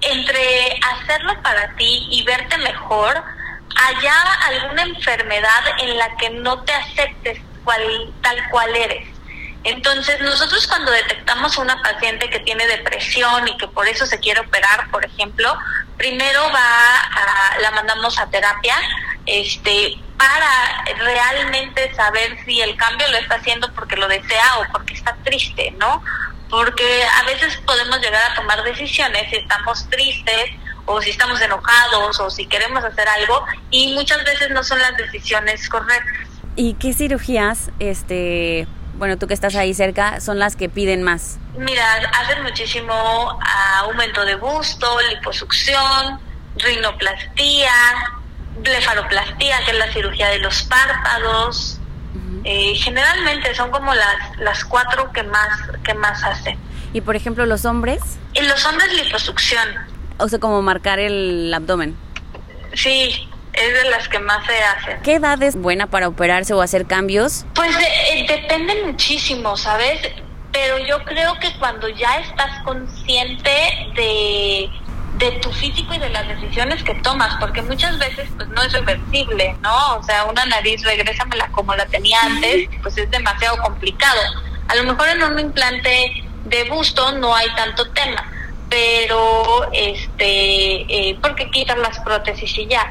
entre 0.00 0.80
hacerlo 0.92 1.40
para 1.42 1.74
ti 1.76 2.08
y 2.10 2.24
verte 2.24 2.58
mejor, 2.58 3.22
allá 3.76 4.22
alguna 4.48 4.82
enfermedad 4.82 5.62
en 5.78 5.96
la 5.96 6.16
que 6.16 6.30
no 6.30 6.62
te 6.64 6.72
aceptes 6.72 7.38
cual, 7.64 8.12
tal 8.22 8.48
cual 8.50 8.74
eres. 8.74 9.15
Entonces, 9.66 10.20
nosotros 10.20 10.64
cuando 10.68 10.92
detectamos 10.92 11.58
a 11.58 11.60
una 11.60 11.82
paciente 11.82 12.30
que 12.30 12.38
tiene 12.38 12.68
depresión 12.68 13.48
y 13.48 13.56
que 13.56 13.66
por 13.66 13.88
eso 13.88 14.06
se 14.06 14.20
quiere 14.20 14.38
operar, 14.38 14.88
por 14.92 15.04
ejemplo, 15.04 15.58
primero 15.96 16.40
va 16.54 17.00
a, 17.00 17.58
la 17.58 17.72
mandamos 17.72 18.16
a 18.20 18.30
terapia, 18.30 18.76
este, 19.26 19.96
para 20.16 20.84
realmente 20.98 21.92
saber 21.96 22.38
si 22.44 22.60
el 22.60 22.76
cambio 22.76 23.08
lo 23.10 23.16
está 23.16 23.34
haciendo 23.34 23.72
porque 23.72 23.96
lo 23.96 24.06
desea 24.06 24.58
o 24.60 24.70
porque 24.70 24.94
está 24.94 25.16
triste, 25.24 25.74
¿no? 25.80 26.00
Porque 26.48 27.02
a 27.04 27.24
veces 27.24 27.56
podemos 27.66 28.00
llegar 28.00 28.22
a 28.30 28.36
tomar 28.36 28.62
decisiones 28.62 29.28
si 29.30 29.36
estamos 29.36 29.90
tristes 29.90 30.52
o 30.84 31.02
si 31.02 31.10
estamos 31.10 31.40
enojados 31.40 32.20
o 32.20 32.30
si 32.30 32.46
queremos 32.46 32.84
hacer 32.84 33.08
algo 33.08 33.44
y 33.72 33.94
muchas 33.94 34.22
veces 34.22 34.50
no 34.50 34.62
son 34.62 34.78
las 34.78 34.96
decisiones 34.96 35.68
correctas. 35.68 36.28
¿Y 36.54 36.74
qué 36.74 36.92
cirugías, 36.94 37.70
este, 37.80 38.68
bueno, 38.96 39.16
tú 39.18 39.26
que 39.26 39.34
estás 39.34 39.54
ahí 39.56 39.74
cerca, 39.74 40.20
son 40.20 40.38
las 40.38 40.56
que 40.56 40.68
piden 40.68 41.02
más? 41.02 41.38
Mira, 41.58 41.84
hacen 42.20 42.42
muchísimo 42.42 43.38
aumento 43.80 44.24
de 44.24 44.36
busto, 44.36 44.86
liposucción, 45.10 46.20
rinoplastía, 46.56 47.72
blefaroplastía, 48.60 49.58
que 49.64 49.70
es 49.72 49.78
la 49.78 49.92
cirugía 49.92 50.28
de 50.28 50.38
los 50.38 50.62
párpados. 50.64 51.78
Eh, 52.44 52.74
generalmente 52.76 53.54
son 53.54 53.70
como 53.70 53.92
las, 53.94 54.38
las 54.38 54.64
cuatro 54.64 55.12
que 55.12 55.22
más, 55.24 55.48
que 55.82 55.94
más 55.94 56.22
hacen. 56.22 56.58
Y 56.92 57.00
por 57.00 57.16
ejemplo, 57.16 57.44
los 57.46 57.64
hombres, 57.64 58.00
En 58.34 58.48
los 58.48 58.64
hombres 58.64 58.92
liposucción, 59.04 59.68
o 60.18 60.28
sea, 60.28 60.38
como 60.38 60.62
marcar 60.62 60.98
el 60.98 61.52
abdomen. 61.52 61.96
sí, 62.74 63.28
es 63.56 63.82
de 63.82 63.90
las 63.90 64.08
que 64.08 64.18
más 64.18 64.44
se 64.46 64.62
hacen. 64.62 65.00
¿Qué 65.02 65.14
edad 65.14 65.42
es 65.42 65.56
buena 65.56 65.86
para 65.86 66.08
operarse 66.08 66.52
o 66.54 66.62
hacer 66.62 66.86
cambios? 66.86 67.44
Pues 67.54 67.76
de- 67.76 67.84
eh, 68.20 68.26
depende 68.28 68.74
muchísimo, 68.84 69.56
¿sabes? 69.56 70.00
Pero 70.52 70.78
yo 70.78 71.02
creo 71.04 71.34
que 71.40 71.52
cuando 71.58 71.88
ya 71.88 72.18
estás 72.20 72.62
consciente 72.64 73.50
de, 73.94 74.70
de 75.18 75.30
tu 75.40 75.50
físico 75.52 75.92
y 75.94 75.98
de 75.98 76.08
las 76.10 76.26
decisiones 76.28 76.82
que 76.82 76.94
tomas, 76.96 77.34
porque 77.40 77.62
muchas 77.62 77.98
veces 77.98 78.28
pues 78.36 78.48
no 78.48 78.62
es 78.62 78.72
reversible, 78.72 79.54
¿no? 79.62 79.96
O 79.96 80.02
sea, 80.02 80.24
una 80.24 80.44
nariz, 80.46 80.82
regrésamela 80.84 81.48
como 81.48 81.74
la 81.74 81.86
tenía 81.86 82.18
antes, 82.22 82.68
pues 82.82 82.96
es 82.98 83.10
demasiado 83.10 83.56
complicado. 83.62 84.20
A 84.68 84.74
lo 84.76 84.84
mejor 84.84 85.08
en 85.08 85.22
un 85.22 85.38
implante 85.38 86.24
de 86.44 86.64
busto 86.70 87.12
no 87.12 87.34
hay 87.34 87.48
tanto 87.54 87.90
tema, 87.90 88.30
pero 88.68 89.68
este, 89.72 91.10
eh, 91.10 91.18
porque 91.22 91.50
quitas 91.50 91.78
las 91.78 91.98
prótesis 92.00 92.56
y 92.58 92.66
ya 92.66 92.84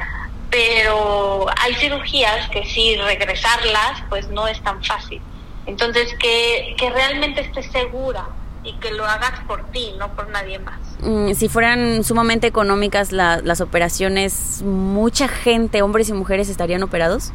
pero 0.66 1.46
hay 1.62 1.74
cirugías 1.76 2.50
que 2.50 2.66
sí 2.66 2.96
regresarlas 2.98 4.04
pues 4.10 4.30
no 4.30 4.48
es 4.48 4.62
tan 4.62 4.84
fácil. 4.84 5.22
Entonces 5.66 6.14
que, 6.20 6.76
que 6.78 6.90
realmente 6.90 7.42
estés 7.42 7.66
segura 7.72 8.28
y 8.64 8.74
que 8.80 8.92
lo 8.92 9.06
hagas 9.06 9.40
por 9.48 9.70
ti, 9.72 9.94
no 10.00 10.16
por 10.16 10.30
nadie 10.30 10.60
más. 10.60 10.80
Mm, 11.02 11.34
si 11.34 11.50
fueran 11.50 12.04
sumamente 12.04 12.48
económicas 12.48 13.12
la- 13.12 13.42
las 13.44 13.62
operaciones, 13.62 14.62
mucha 14.64 15.28
gente, 15.28 15.82
hombres 15.82 16.10
y 16.10 16.14
mujeres, 16.14 16.50
estarían 16.50 16.82
operados. 16.84 17.32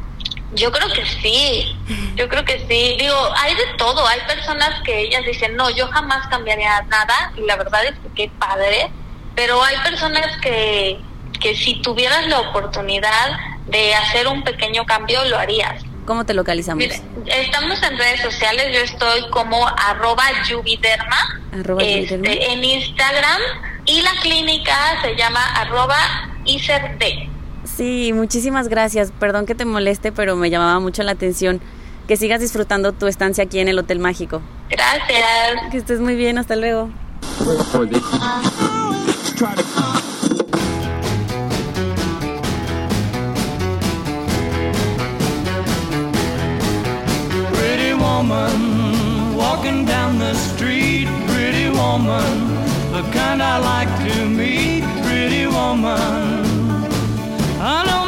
Yo 0.53 0.71
creo 0.71 0.87
que 0.89 1.05
sí, 1.21 1.73
yo 2.15 2.27
creo 2.27 2.43
que 2.43 2.59
sí. 2.67 2.97
Digo, 2.99 3.15
hay 3.37 3.55
de 3.55 3.63
todo. 3.77 4.05
Hay 4.07 4.19
personas 4.27 4.81
que 4.83 4.99
ellas 5.01 5.23
dicen, 5.25 5.55
no, 5.55 5.69
yo 5.69 5.87
jamás 5.87 6.27
cambiaría 6.27 6.81
nada 6.89 7.31
y 7.37 7.41
la 7.41 7.55
verdad 7.55 7.85
es 7.85 7.93
que 7.99 8.09
qué 8.15 8.31
padre. 8.37 8.91
Pero 9.35 9.63
hay 9.63 9.77
personas 9.83 10.27
que, 10.41 10.99
que 11.41 11.55
si 11.55 11.81
tuvieras 11.81 12.27
la 12.27 12.39
oportunidad 12.39 13.37
de 13.67 13.93
hacer 13.95 14.27
un 14.27 14.43
pequeño 14.43 14.85
cambio, 14.85 15.23
lo 15.25 15.37
harías. 15.37 15.83
¿Cómo 16.05 16.25
te 16.25 16.33
localizamos? 16.33 16.83
Estamos 17.25 17.81
en 17.83 17.97
redes 17.97 18.21
sociales, 18.21 18.67
yo 18.73 18.79
estoy 18.81 19.29
como 19.29 19.67
arroba 19.67 20.23
yubiderma, 20.47 21.41
Arroba 21.53 21.83
este, 21.83 22.17
yubiderma. 22.17 22.45
en 22.53 22.63
Instagram 22.63 23.41
y 23.85 24.01
la 24.01 24.11
clínica 24.21 24.75
se 25.01 25.15
llama 25.15 25.43
arroba 25.55 25.97
ICERD. 26.45 27.29
Sí, 27.63 28.11
muchísimas 28.13 28.67
gracias. 28.67 29.11
Perdón 29.19 29.45
que 29.45 29.55
te 29.55 29.65
moleste, 29.65 30.11
pero 30.11 30.35
me 30.35 30.49
llamaba 30.49 30.79
mucho 30.79 31.03
la 31.03 31.11
atención 31.11 31.61
que 32.07 32.17
sigas 32.17 32.41
disfrutando 32.41 32.91
tu 32.93 33.07
estancia 33.07 33.43
aquí 33.43 33.59
en 33.59 33.67
el 33.67 33.77
Hotel 33.79 33.99
Mágico. 33.99 34.41
Gracias. 34.69 35.71
Que 35.71 35.77
estés 35.77 35.99
muy 35.99 36.15
bien, 36.15 36.37
hasta 36.37 36.55
luego. 36.55 36.89
Woman, 48.21 49.35
walking 49.35 49.83
down 49.83 50.19
the 50.19 50.35
street. 50.35 51.07
Pretty 51.27 51.69
woman, 51.69 52.31
the 52.91 53.01
kind 53.11 53.41
I 53.41 53.57
like 53.57 53.91
to 54.07 54.25
meet. 54.29 54.83
Pretty 55.03 55.47
woman, 55.47 56.45
I 57.59 57.83
don't 57.89 58.00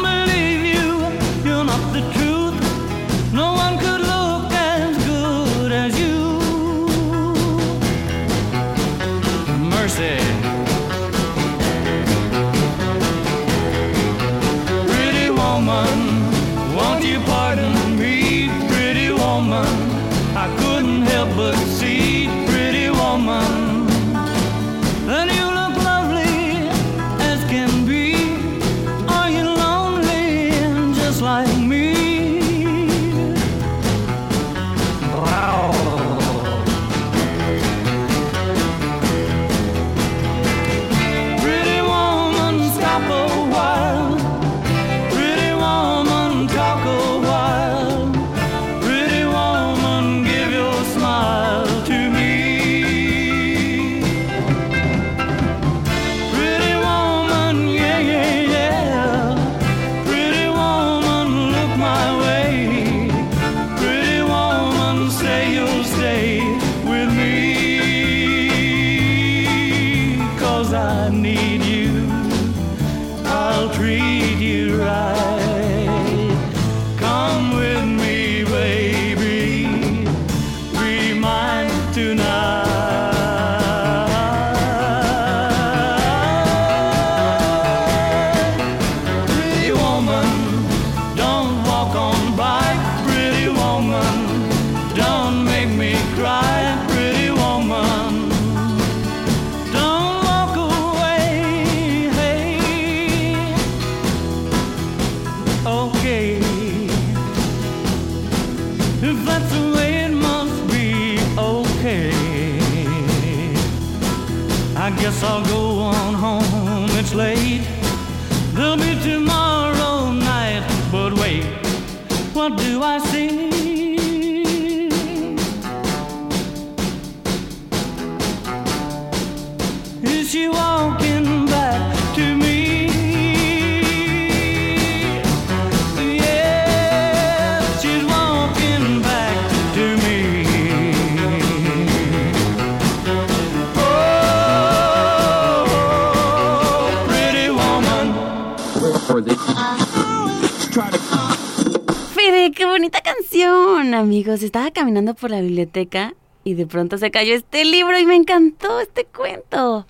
amigos! 153.94 154.42
Estaba 154.42 154.70
caminando 154.70 155.14
por 155.14 155.30
la 155.30 155.40
biblioteca 155.40 156.14
y 156.44 156.54
de 156.54 156.66
pronto 156.66 156.98
se 156.98 157.10
cayó 157.10 157.34
este 157.34 157.64
libro 157.64 157.98
y 157.98 158.06
me 158.06 158.14
encantó 158.16 158.80
este 158.80 159.04
cuento. 159.04 159.86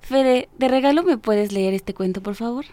Fede, 0.00 0.48
de 0.58 0.68
regalo 0.68 1.02
me 1.02 1.16
puedes 1.16 1.52
leer 1.52 1.72
este 1.74 1.94
cuento, 1.94 2.22
por 2.22 2.34
favor. 2.34 2.66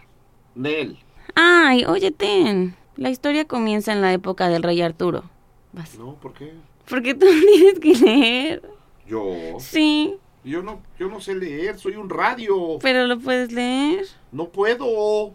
Nel. 0.55 0.97
Ay, 1.35 1.85
oye, 1.85 2.11
ten. 2.11 2.75
La 2.97 3.09
historia 3.09 3.45
comienza 3.45 3.93
en 3.93 4.01
la 4.01 4.11
época 4.13 4.49
del 4.49 4.63
rey 4.63 4.81
Arturo. 4.81 5.23
Vas. 5.71 5.97
No, 5.97 6.15
¿por 6.15 6.33
qué? 6.33 6.51
Porque 6.89 7.13
tú 7.13 7.25
tienes 7.55 7.79
que 7.79 7.95
leer. 8.05 8.61
Yo. 9.07 9.25
Sí, 9.59 10.15
Yo 10.43 10.61
no, 10.61 10.81
yo 10.99 11.07
no 11.07 11.21
sé 11.21 11.35
leer, 11.35 11.77
soy 11.79 11.95
un 11.95 12.09
radio. 12.09 12.79
pero 12.81 13.05
lo 13.07 13.17
puedes 13.19 13.51
leer. 13.53 14.05
No 14.31 14.49
puedo. 14.49 15.33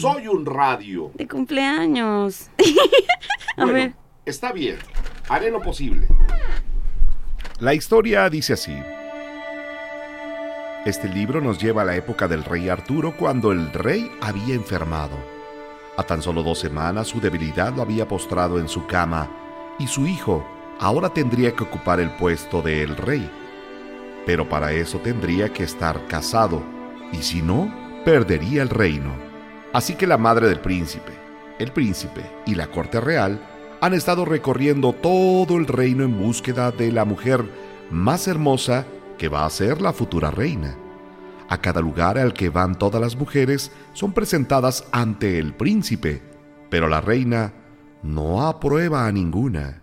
Soy 0.00 0.26
un 0.26 0.44
radio. 0.44 1.10
De 1.14 1.28
cumpleaños. 1.28 2.50
A 3.56 3.64
Bueno, 3.64 3.72
ver. 3.72 3.94
Está 4.26 4.52
bien. 4.52 4.76
Haré 5.28 5.50
lo 5.50 5.62
posible. 5.62 6.06
La 7.58 7.74
historia 7.74 8.28
dice 8.28 8.52
así. 8.52 8.76
Este 10.84 11.08
libro 11.08 11.40
nos 11.40 11.58
lleva 11.58 11.82
a 11.82 11.84
la 11.84 11.96
época 11.96 12.28
del 12.28 12.44
rey 12.44 12.68
Arturo 12.68 13.16
cuando 13.16 13.52
el 13.52 13.72
rey 13.72 14.10
había 14.20 14.54
enfermado. 14.54 15.16
A 15.96 16.02
tan 16.02 16.22
solo 16.22 16.42
dos 16.42 16.58
semanas 16.58 17.08
su 17.08 17.20
debilidad 17.20 17.74
lo 17.74 17.82
había 17.82 18.08
postrado 18.08 18.58
en 18.58 18.68
su 18.68 18.86
cama 18.86 19.28
y 19.78 19.86
su 19.86 20.06
hijo 20.06 20.46
ahora 20.78 21.10
tendría 21.10 21.52
que 21.54 21.64
ocupar 21.64 22.00
el 22.00 22.10
puesto 22.10 22.62
del 22.62 22.96
rey. 22.96 23.30
Pero 24.26 24.48
para 24.48 24.72
eso 24.72 24.98
tendría 24.98 25.52
que 25.52 25.64
estar 25.64 26.06
casado 26.06 26.62
y 27.12 27.18
si 27.22 27.42
no, 27.42 27.72
perdería 28.04 28.62
el 28.62 28.68
reino. 28.68 29.14
Así 29.72 29.94
que 29.94 30.06
la 30.06 30.18
madre 30.18 30.48
del 30.48 30.60
príncipe, 30.60 31.12
el 31.58 31.72
príncipe 31.72 32.22
y 32.46 32.54
la 32.54 32.66
corte 32.66 33.00
real 33.00 33.49
han 33.80 33.94
estado 33.94 34.24
recorriendo 34.24 34.92
todo 34.92 35.56
el 35.56 35.66
reino 35.66 36.04
en 36.04 36.18
búsqueda 36.18 36.70
de 36.70 36.92
la 36.92 37.04
mujer 37.04 37.44
más 37.90 38.28
hermosa 38.28 38.84
que 39.18 39.28
va 39.28 39.46
a 39.46 39.50
ser 39.50 39.80
la 39.80 39.92
futura 39.92 40.30
reina. 40.30 40.76
A 41.48 41.58
cada 41.58 41.80
lugar 41.80 42.18
al 42.18 42.32
que 42.32 42.50
van 42.50 42.78
todas 42.78 43.00
las 43.00 43.16
mujeres 43.16 43.72
son 43.92 44.12
presentadas 44.12 44.84
ante 44.92 45.38
el 45.38 45.54
príncipe, 45.54 46.22
pero 46.68 46.88
la 46.88 47.00
reina 47.00 47.52
no 48.02 48.46
aprueba 48.46 49.06
a 49.06 49.12
ninguna. 49.12 49.80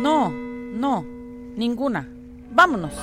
No, 0.00 0.30
no, 0.30 1.04
ninguna. 1.56 2.08
Vámonos. 2.52 2.94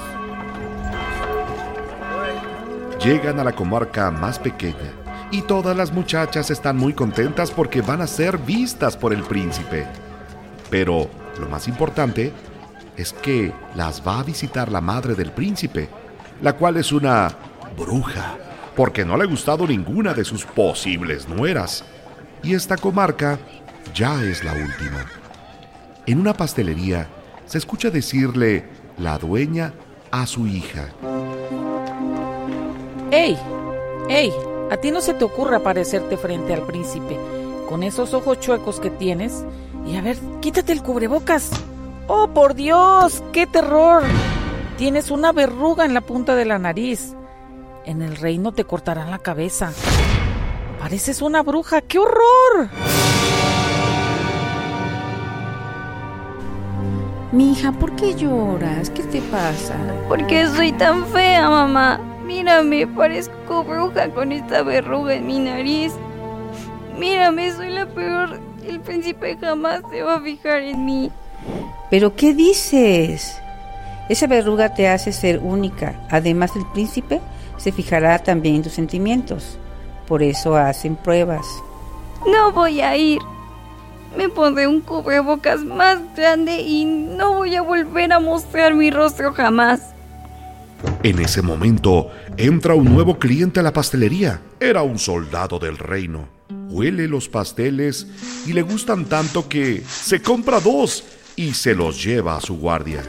Llegan 3.03 3.39
a 3.39 3.43
la 3.43 3.51
comarca 3.51 4.09
más 4.09 4.39
pequeña 4.39 5.02
y 5.33 5.41
todas 5.41 5.75
las 5.75 5.91
muchachas 5.91 6.51
están 6.51 6.77
muy 6.77 6.93
contentas 6.93 7.49
porque 7.49 7.81
van 7.81 8.01
a 8.01 8.07
ser 8.07 8.37
vistas 8.37 8.95
por 8.95 9.15
el 9.15 9.23
príncipe. 9.23 9.83
Pero 10.69 11.09
lo 11.39 11.49
más 11.49 11.67
importante 11.67 12.31
es 12.95 13.13
que 13.13 13.51
las 13.73 14.07
va 14.07 14.19
a 14.19 14.23
visitar 14.23 14.71
la 14.71 14.79
madre 14.79 15.15
del 15.15 15.31
príncipe, 15.31 15.89
la 16.39 16.53
cual 16.53 16.77
es 16.77 16.91
una 16.91 17.35
bruja, 17.75 18.37
porque 18.75 19.03
no 19.03 19.17
le 19.17 19.23
ha 19.23 19.27
gustado 19.27 19.65
ninguna 19.65 20.13
de 20.13 20.23
sus 20.23 20.45
posibles 20.45 21.27
nueras. 21.27 21.83
Y 22.43 22.53
esta 22.53 22.77
comarca 22.77 23.39
ya 23.95 24.23
es 24.23 24.43
la 24.43 24.53
última. 24.53 25.03
En 26.05 26.19
una 26.19 26.35
pastelería 26.35 27.07
se 27.47 27.57
escucha 27.57 27.89
decirle 27.89 28.65
la 28.99 29.17
dueña 29.17 29.73
a 30.11 30.27
su 30.27 30.45
hija. 30.45 30.89
¡Ey! 33.09 33.35
¡Ey! 34.07 34.31
A 34.73 34.77
ti 34.77 34.89
no 34.89 35.01
se 35.01 35.13
te 35.13 35.23
ocurre 35.23 35.55
aparecerte 35.55 36.17
frente 36.17 36.51
al 36.51 36.63
príncipe 36.63 37.19
con 37.69 37.83
esos 37.83 38.15
ojos 38.15 38.39
chuecos 38.39 38.79
que 38.79 38.89
tienes. 38.89 39.45
Y 39.85 39.97
a 39.97 40.01
ver, 40.01 40.17
quítate 40.41 40.71
el 40.71 40.81
cubrebocas. 40.81 41.51
¡Oh, 42.07 42.29
por 42.29 42.55
Dios! 42.55 43.23
¡Qué 43.31 43.45
terror! 43.45 44.01
Tienes 44.75 45.11
una 45.11 45.31
verruga 45.31 45.85
en 45.85 45.93
la 45.93 46.01
punta 46.01 46.33
de 46.33 46.45
la 46.45 46.57
nariz. 46.57 47.13
En 47.85 48.01
el 48.01 48.15
reino 48.15 48.51
te 48.51 48.63
cortarán 48.63 49.11
la 49.11 49.19
cabeza. 49.19 49.71
Pareces 50.79 51.21
una 51.21 51.43
bruja. 51.43 51.81
¡Qué 51.81 51.99
horror! 51.99 52.69
Mi 57.31 57.51
hija, 57.51 57.73
¿por 57.73 57.95
qué 57.95 58.15
lloras? 58.15 58.89
¿Qué 58.89 59.03
te 59.03 59.21
pasa? 59.21 59.75
¿Por 60.07 60.25
qué 60.25 60.47
soy 60.47 60.71
tan 60.71 61.05
fea, 61.05 61.47
mamá? 61.47 62.12
Mírame, 62.25 62.87
parezco 62.87 63.63
bruja 63.63 64.09
con 64.09 64.31
esta 64.31 64.63
verruga 64.63 65.13
en 65.15 65.27
mi 65.27 65.39
nariz. 65.39 65.93
Mírame, 66.97 67.51
soy 67.51 67.69
la 67.69 67.85
peor. 67.85 68.39
El 68.65 68.79
príncipe 68.79 69.37
jamás 69.39 69.81
se 69.91 70.03
va 70.03 70.15
a 70.15 70.21
fijar 70.21 70.61
en 70.61 70.85
mí. 70.85 71.11
¿Pero 71.89 72.15
qué 72.15 72.33
dices? 72.33 73.39
Esa 74.09 74.27
verruga 74.27 74.73
te 74.73 74.87
hace 74.87 75.11
ser 75.11 75.39
única. 75.39 75.95
Además, 76.09 76.55
el 76.55 76.65
príncipe 76.67 77.19
se 77.57 77.71
fijará 77.71 78.19
también 78.19 78.55
en 78.55 78.63
tus 78.63 78.73
sentimientos. 78.73 79.57
Por 80.07 80.23
eso 80.23 80.55
hacen 80.55 80.95
pruebas. 80.95 81.45
No 82.25 82.51
voy 82.51 82.81
a 82.81 82.95
ir. 82.95 83.19
Me 84.17 84.29
pondré 84.29 84.67
un 84.67 84.81
cubrebocas 84.81 85.61
más 85.61 85.99
grande 86.15 86.61
y 86.61 86.85
no 86.85 87.33
voy 87.33 87.55
a 87.55 87.61
volver 87.61 88.13
a 88.13 88.19
mostrar 88.19 88.73
mi 88.73 88.91
rostro 88.91 89.33
jamás. 89.33 89.92
En 91.03 91.19
ese 91.19 91.41
momento 91.41 92.11
entra 92.37 92.75
un 92.75 92.85
nuevo 92.85 93.19
cliente 93.19 93.59
a 93.59 93.63
la 93.63 93.73
pastelería. 93.73 94.41
Era 94.59 94.83
un 94.83 94.97
soldado 94.97 95.59
del 95.59 95.77
reino. 95.77 96.29
Huele 96.69 97.07
los 97.07 97.27
pasteles 97.29 98.07
y 98.47 98.53
le 98.53 98.61
gustan 98.61 99.05
tanto 99.05 99.47
que 99.47 99.83
se 99.85 100.21
compra 100.21 100.59
dos 100.59 101.03
y 101.35 101.53
se 101.53 101.75
los 101.75 102.03
lleva 102.03 102.37
a 102.37 102.41
su 102.41 102.57
guardia. 102.57 103.03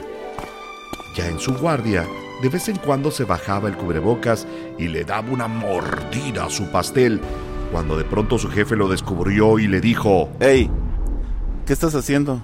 Ya 1.16 1.28
en 1.28 1.38
su 1.38 1.54
guardia, 1.54 2.06
de 2.42 2.48
vez 2.48 2.68
en 2.68 2.76
cuando 2.76 3.10
se 3.10 3.24
bajaba 3.24 3.68
el 3.68 3.76
cubrebocas 3.76 4.46
y 4.78 4.88
le 4.88 5.04
daba 5.04 5.30
una 5.30 5.46
mordida 5.46 6.46
a 6.46 6.50
su 6.50 6.70
pastel, 6.72 7.20
cuando 7.70 7.96
de 7.96 8.04
pronto 8.04 8.38
su 8.38 8.50
jefe 8.50 8.76
lo 8.76 8.88
descubrió 8.88 9.58
y 9.58 9.68
le 9.68 9.80
dijo, 9.80 10.30
¡Ey! 10.40 10.70
¿Qué 11.66 11.72
estás 11.72 11.94
haciendo? 11.94 12.42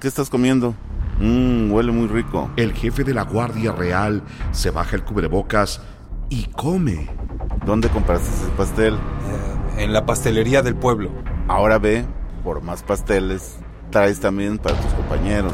¿Qué 0.00 0.08
estás 0.08 0.30
comiendo? 0.30 0.74
Mmm, 1.18 1.72
huele 1.72 1.92
muy 1.92 2.08
rico. 2.08 2.50
el 2.56 2.72
jefe 2.74 3.04
de 3.04 3.14
la 3.14 3.22
guardia 3.22 3.72
real 3.72 4.22
se 4.52 4.70
baja 4.70 4.96
el 4.96 5.04
cubrebocas 5.04 5.80
y 6.28 6.44
come. 6.46 7.08
¿Dónde 7.64 7.88
compraste 7.88 8.28
ese 8.28 8.50
pastel? 8.56 8.94
Eh, 8.94 9.84
en 9.84 9.92
la 9.92 10.04
pastelería 10.04 10.62
del 10.62 10.74
pueblo. 10.76 11.10
Ahora 11.48 11.78
ve, 11.78 12.04
por 12.44 12.62
más 12.62 12.82
pasteles, 12.82 13.56
traes 13.90 14.20
también 14.20 14.58
para 14.58 14.76
tus 14.80 14.92
compañeros. 14.92 15.52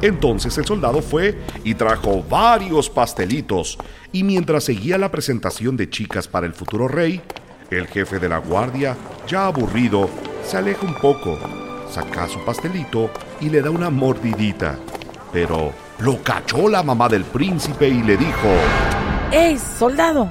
Entonces 0.00 0.56
el 0.58 0.64
soldado 0.64 1.02
fue 1.02 1.38
y 1.62 1.74
trajo 1.74 2.22
varios 2.28 2.90
pastelitos, 2.90 3.78
y 4.12 4.22
mientras 4.22 4.64
seguía 4.64 4.98
la 4.98 5.10
presentación 5.10 5.76
de 5.76 5.88
chicas 5.88 6.28
para 6.28 6.46
el 6.46 6.52
futuro 6.52 6.88
rey, 6.88 7.20
el 7.70 7.86
jefe 7.86 8.18
de 8.18 8.28
la 8.28 8.38
guardia, 8.38 8.96
ya 9.26 9.46
aburrido, 9.46 10.08
se 10.44 10.56
aleja 10.56 10.86
un 10.86 10.94
poco, 10.94 11.38
saca 11.94 12.26
su 12.26 12.40
pastelito 12.40 13.08
y 13.40 13.48
le 13.48 13.62
da 13.62 13.70
una 13.70 13.88
mordidita. 13.88 14.76
Pero 15.32 15.72
lo 16.00 16.20
cachó 16.22 16.68
la 16.68 16.82
mamá 16.82 17.08
del 17.08 17.24
príncipe 17.24 17.88
y 17.88 18.02
le 18.02 18.16
dijo, 18.16 18.48
¡Ey, 19.30 19.56
soldado! 19.58 20.28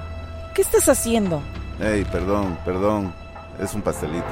¿Qué 0.54 0.62
estás 0.62 0.90
haciendo? 0.90 1.42
¡Ey, 1.80 2.04
perdón, 2.04 2.58
perdón! 2.66 3.14
Es 3.62 3.74
un 3.74 3.82
pastelito. 3.82 4.26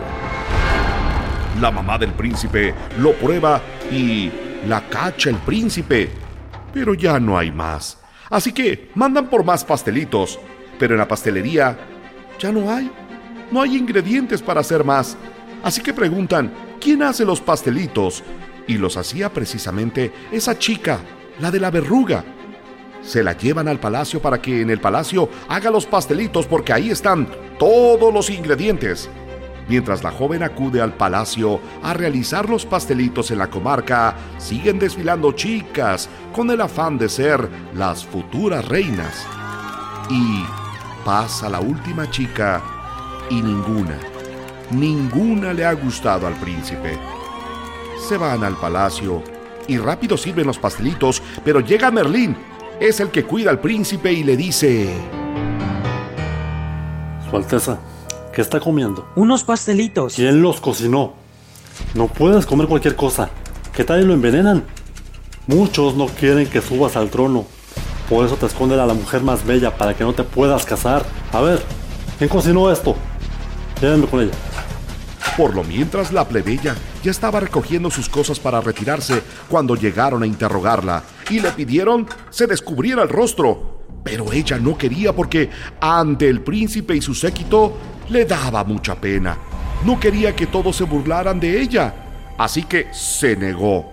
La 1.62 1.72
mamá 1.72 1.98
del 1.98 2.12
príncipe 2.12 2.74
lo 3.00 3.13
prueba 3.13 3.62
y 3.89 4.30
la 4.67 4.82
cacha 4.89 5.30
el 5.30 5.38
príncipe. 5.38 6.12
Pero 6.74 6.94
ya 6.94 7.17
no 7.17 7.38
hay 7.38 7.52
más. 7.52 7.98
Así 8.30 8.52
que 8.52 8.91
mandan 8.96 9.28
por 9.28 9.46
más 9.46 9.63
pastelitos. 9.63 10.38
Pero 10.78 10.96
en 10.96 11.00
la 11.00 11.08
pastelería 11.08 11.78
ya 12.39 12.52
no 12.52 12.70
hay. 12.70 12.91
No 13.52 13.62
hay 13.62 13.78
ingredientes 13.78 14.41
para 14.41 14.62
hacer 14.62 14.84
más. 14.84 15.17
Así 15.63 15.82
que 15.82 15.94
preguntan, 15.94 16.52
¿quién 16.82 17.04
hace 17.04 17.24
los 17.24 17.39
pastelitos? 17.39 18.24
Y 18.67 18.78
los 18.78 18.98
hacía 18.98 19.32
precisamente 19.32 20.12
esa 20.32 20.58
chica, 20.58 21.00
la 21.39 21.52
de 21.52 21.60
la 21.60 21.72
verruga. 21.72 22.26
Se 23.02 23.24
la 23.24 23.38
llevan 23.38 23.67
al 23.67 23.80
palacio 23.80 24.22
para 24.22 24.41
que 24.41 24.62
en 24.62 24.70
el 24.70 24.80
palacio 24.80 25.30
haga 25.48 25.72
los 25.72 25.86
pastelitos 25.86 26.46
porque 26.46 26.74
ahí 26.74 26.89
están 26.89 27.28
todos 27.58 28.13
los 28.13 28.30
ingredientes. 28.30 29.10
Mientras 29.67 30.04
la 30.04 30.12
joven 30.12 30.44
acude 30.44 30.82
al 30.82 30.94
palacio 30.94 31.62
a 31.82 31.94
realizar 31.94 32.50
los 32.50 32.65
pastelitos 32.65 33.32
en 33.32 33.38
la 33.38 33.50
comarca, 33.50 34.15
siguen 34.38 34.80
desfilando 34.80 35.32
chicas 35.32 36.10
con 36.34 36.50
el 36.50 36.62
afán 36.62 36.98
de 36.98 37.08
ser 37.08 37.48
las 37.74 38.06
futuras 38.06 38.67
reinas. 38.67 39.26
Y 40.10 40.44
pasa 41.06 41.50
la 41.50 41.60
última 41.60 42.10
chica 42.10 42.62
y 43.30 43.41
ninguna, 43.41 43.98
ninguna 44.72 45.54
le 45.54 45.66
ha 45.66 45.74
gustado 45.74 46.28
al 46.28 46.34
príncipe. 46.36 46.98
Se 48.08 48.18
van 48.18 48.44
al 48.44 48.56
palacio 48.58 49.24
y 49.68 49.78
rápido 49.78 50.18
sirven 50.18 50.48
los 50.48 50.58
pastelitos, 50.58 51.22
pero 51.44 51.60
llega 51.60 51.92
Merlín, 51.92 52.36
es 52.80 53.00
el 53.00 53.10
que 53.10 53.24
cuida 53.24 53.50
al 53.52 53.60
príncipe 53.60 54.12
y 54.12 54.24
le 54.24 54.36
dice... 54.36 54.94
Su 57.30 57.38
Alteza, 57.38 57.80
¿qué 58.34 58.42
está 58.42 58.60
comiendo? 58.60 59.08
Unos 59.16 59.44
pastelitos. 59.44 60.16
¿Quién 60.16 60.42
los 60.42 60.60
cocinó? 60.60 61.14
No 61.94 62.08
puedes 62.08 62.46
comer 62.46 62.68
cualquier 62.68 62.96
cosa. 62.96 63.30
¿Qué 63.74 63.84
tal 63.84 64.02
y 64.02 64.06
lo 64.06 64.14
envenenan? 64.14 64.64
Muchos 65.48 65.96
no 65.96 66.08
quieren 66.08 66.48
que 66.50 66.62
subas 66.62 66.96
al 66.96 67.10
trono. 67.10 67.46
Por 68.10 68.26
eso 68.26 68.36
te 68.36 68.46
esconden 68.46 68.80
a 68.80 68.86
la 68.86 68.94
mujer 68.94 69.22
más 69.22 69.46
bella 69.46 69.76
para 69.76 69.94
que 69.94 70.04
no 70.04 70.14
te 70.14 70.24
puedas 70.24 70.66
casar. 70.66 71.06
A 71.32 71.40
ver, 71.40 71.62
¿quién 72.18 72.30
cocinó 72.30 72.70
esto? 72.70 72.96
Llévenme 73.82 74.08
con 74.08 74.22
ella. 74.22 74.34
Por 75.38 75.56
lo 75.56 75.63
mientras 75.63 76.12
la 76.12 76.28
plebeya 76.28 76.76
ya 77.04 77.12
estaba 77.12 77.39
recogiendo 77.39 77.89
sus 77.89 78.10
cosas 78.10 78.39
para 78.39 78.60
retirarse 78.60 79.24
cuando 79.48 79.76
llegaron 79.76 80.24
a 80.24 80.28
interrogarla 80.28 81.04
y 81.30 81.39
le 81.39 81.52
pidieron 81.52 82.08
se 82.30 82.48
descubriera 82.48 83.04
el 83.04 83.10
rostro. 83.10 83.80
Pero 84.04 84.34
ella 84.34 84.58
no 84.58 84.78
quería 84.78 85.13
porque 85.13 85.50
ante 85.80 86.28
el 86.28 86.41
príncipe 86.41 86.96
y 86.96 87.02
su 87.02 87.13
séquito 87.13 87.78
le 88.10 88.26
daba 88.26 88.63
mucha 88.63 88.96
pena. 88.96 89.38
No 89.86 90.00
quería 90.00 90.36
que 90.36 90.48
todos 90.48 90.76
se 90.76 90.84
burlaran 90.84 91.39
de 91.39 91.62
ella. 91.62 91.94
Así 92.38 92.63
que 92.63 92.88
se 92.91 93.36
negó. 93.36 93.91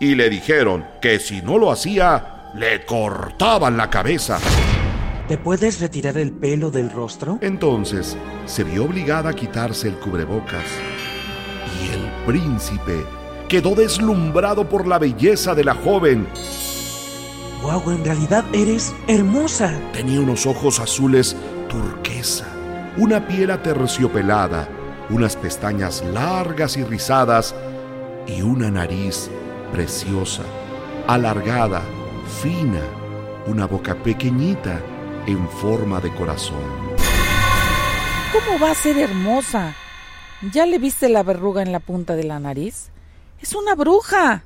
Y 0.00 0.14
le 0.14 0.28
dijeron 0.28 0.84
que 1.00 1.18
si 1.18 1.42
no 1.42 1.58
lo 1.58 1.70
hacía, 1.70 2.50
le 2.54 2.84
cortaban 2.84 3.76
la 3.76 3.88
cabeza. 3.90 4.38
¿Te 5.30 5.38
puedes 5.38 5.78
retirar 5.78 6.18
el 6.18 6.32
pelo 6.32 6.72
del 6.72 6.90
rostro? 6.90 7.38
Entonces 7.40 8.16
se 8.46 8.64
vio 8.64 8.82
obligada 8.84 9.30
a 9.30 9.32
quitarse 9.32 9.86
el 9.86 9.94
cubrebocas. 9.94 10.64
Y 11.80 11.92
el 11.94 12.26
príncipe 12.26 13.06
quedó 13.48 13.76
deslumbrado 13.76 14.68
por 14.68 14.88
la 14.88 14.98
belleza 14.98 15.54
de 15.54 15.62
la 15.62 15.76
joven. 15.76 16.26
¡Wow! 17.62 17.92
En 17.92 18.04
realidad 18.04 18.44
eres 18.52 18.92
hermosa. 19.06 19.72
Tenía 19.92 20.20
unos 20.20 20.46
ojos 20.46 20.80
azules 20.80 21.36
turquesa, 21.68 22.48
una 22.96 23.28
piel 23.28 23.52
aterciopelada, 23.52 24.68
unas 25.10 25.36
pestañas 25.36 26.04
largas 26.12 26.76
y 26.76 26.82
rizadas 26.82 27.54
y 28.26 28.42
una 28.42 28.68
nariz 28.68 29.30
preciosa, 29.70 30.42
alargada, 31.06 31.82
fina, 32.42 32.82
una 33.46 33.68
boca 33.68 33.94
pequeñita 33.94 34.80
en 35.26 35.48
forma 35.48 36.00
de 36.00 36.12
corazón. 36.14 36.62
¿Cómo 38.32 38.58
va 38.60 38.70
a 38.70 38.74
ser 38.74 38.98
hermosa? 38.98 39.74
¿Ya 40.52 40.66
le 40.66 40.78
viste 40.78 41.08
la 41.08 41.22
verruga 41.22 41.62
en 41.62 41.72
la 41.72 41.80
punta 41.80 42.16
de 42.16 42.24
la 42.24 42.38
nariz? 42.38 42.90
Es 43.40 43.54
una 43.54 43.74
bruja. 43.74 44.44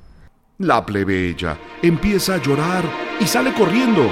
La 0.58 0.86
plebeya 0.86 1.58
empieza 1.82 2.34
a 2.34 2.42
llorar 2.42 2.84
y 3.20 3.26
sale 3.26 3.52
corriendo. 3.52 4.10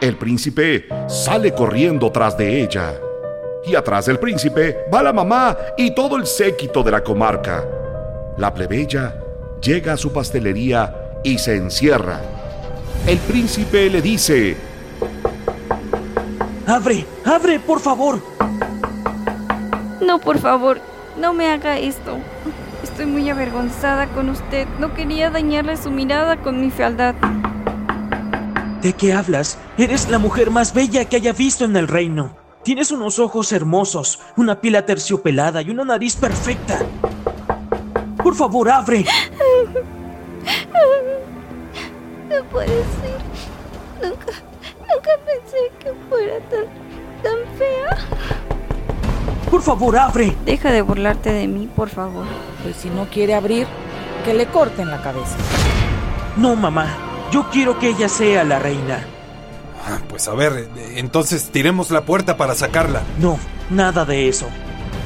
El 0.00 0.16
príncipe 0.16 0.88
sale 1.08 1.52
corriendo 1.54 2.10
tras 2.10 2.36
de 2.36 2.62
ella. 2.62 2.94
Y 3.64 3.74
atrás 3.74 4.06
del 4.06 4.18
príncipe 4.18 4.78
va 4.92 5.02
la 5.02 5.12
mamá 5.12 5.56
y 5.76 5.94
todo 5.94 6.16
el 6.16 6.26
séquito 6.26 6.82
de 6.82 6.90
la 6.90 7.04
comarca. 7.04 7.64
La 8.38 8.52
plebeya 8.52 9.16
llega 9.60 9.92
a 9.92 9.96
su 9.96 10.12
pastelería 10.12 11.20
y 11.22 11.38
se 11.38 11.56
encierra. 11.56 12.20
El 13.06 13.18
príncipe 13.18 13.90
le 13.90 14.00
dice, 14.00 14.56
¡Abre! 16.66 17.06
¡Abre, 17.24 17.58
por 17.58 17.80
favor! 17.80 18.22
No, 20.00 20.18
por 20.18 20.38
favor, 20.38 20.80
no 21.18 21.32
me 21.32 21.48
haga 21.48 21.78
esto. 21.78 22.18
Estoy 22.82 23.06
muy 23.06 23.28
avergonzada 23.30 24.06
con 24.08 24.28
usted. 24.28 24.66
No 24.78 24.94
quería 24.94 25.30
dañarle 25.30 25.76
su 25.76 25.90
mirada 25.90 26.36
con 26.36 26.60
mi 26.60 26.70
fealdad. 26.70 27.14
¿De 28.80 28.92
qué 28.92 29.12
hablas? 29.12 29.58
Eres 29.78 30.08
la 30.08 30.18
mujer 30.18 30.50
más 30.50 30.74
bella 30.74 31.04
que 31.04 31.16
haya 31.16 31.32
visto 31.32 31.64
en 31.64 31.76
el 31.76 31.88
reino. 31.88 32.36
Tienes 32.64 32.90
unos 32.90 33.18
ojos 33.18 33.52
hermosos, 33.52 34.20
una 34.36 34.60
piel 34.60 34.76
aterciopelada 34.76 35.62
y 35.62 35.70
una 35.70 35.84
nariz 35.84 36.16
perfecta. 36.16 36.80
Por 38.22 38.34
favor, 38.34 38.70
abre. 38.70 39.04
No 42.28 42.44
puede 42.50 42.68
ser. 42.68 43.20
Nunca, 44.02 44.32
nunca 45.16 45.24
pensé 45.24 45.56
que 45.78 45.92
fuera 46.08 46.38
tan, 46.48 46.64
tan 47.22 47.58
fea. 47.58 47.96
Por 49.50 49.62
favor, 49.62 49.96
abre. 49.98 50.34
Deja 50.44 50.70
de 50.70 50.82
burlarte 50.82 51.32
de 51.32 51.46
mí, 51.48 51.68
por 51.74 51.88
favor. 51.90 52.24
Pues 52.62 52.76
si 52.76 52.88
no 52.90 53.06
quiere 53.06 53.34
abrir, 53.34 53.66
que 54.24 54.34
le 54.34 54.46
corten 54.46 54.90
la 54.90 55.02
cabeza. 55.02 55.36
No, 56.36 56.56
mamá. 56.56 56.86
Yo 57.30 57.48
quiero 57.50 57.78
que 57.78 57.88
ella 57.90 58.08
sea 58.08 58.44
la 58.44 58.58
reina. 58.58 59.04
Ah, 59.86 59.98
Pues 60.08 60.28
a 60.28 60.34
ver, 60.34 60.68
entonces 60.94 61.50
tiremos 61.50 61.90
la 61.90 62.02
puerta 62.02 62.36
para 62.36 62.54
sacarla. 62.54 63.02
No, 63.18 63.38
nada 63.70 64.04
de 64.04 64.28
eso. 64.28 64.46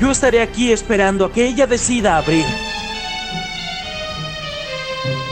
Yo 0.00 0.10
estaré 0.10 0.42
aquí 0.42 0.70
esperando 0.72 1.24
a 1.24 1.32
que 1.32 1.46
ella 1.46 1.66
decida 1.66 2.18
abrir. 2.18 2.44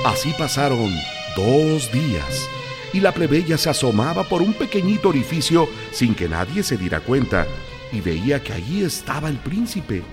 Así 0.06 0.32
pasaron 0.38 0.90
dos 1.36 1.90
días 1.92 2.48
y 2.94 3.00
la 3.00 3.10
plebeya 3.10 3.58
se 3.58 3.68
asomaba 3.68 4.22
por 4.22 4.40
un 4.40 4.54
pequeñito 4.54 5.08
orificio 5.08 5.68
sin 5.90 6.14
que 6.14 6.28
nadie 6.28 6.62
se 6.62 6.76
diera 6.76 7.00
cuenta 7.00 7.44
y 7.90 8.00
veía 8.00 8.40
que 8.40 8.52
allí 8.52 8.84
estaba 8.84 9.28
el 9.28 9.36
príncipe. 9.36 10.04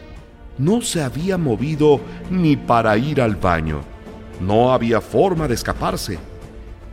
No 0.57 0.81
se 0.81 1.03
había 1.03 1.37
movido 1.37 2.01
ni 2.31 2.57
para 2.57 2.97
ir 2.97 3.21
al 3.21 3.35
baño. 3.35 3.81
No 4.39 4.73
había 4.73 4.99
forma 4.99 5.47
de 5.47 5.53
escaparse. 5.53 6.17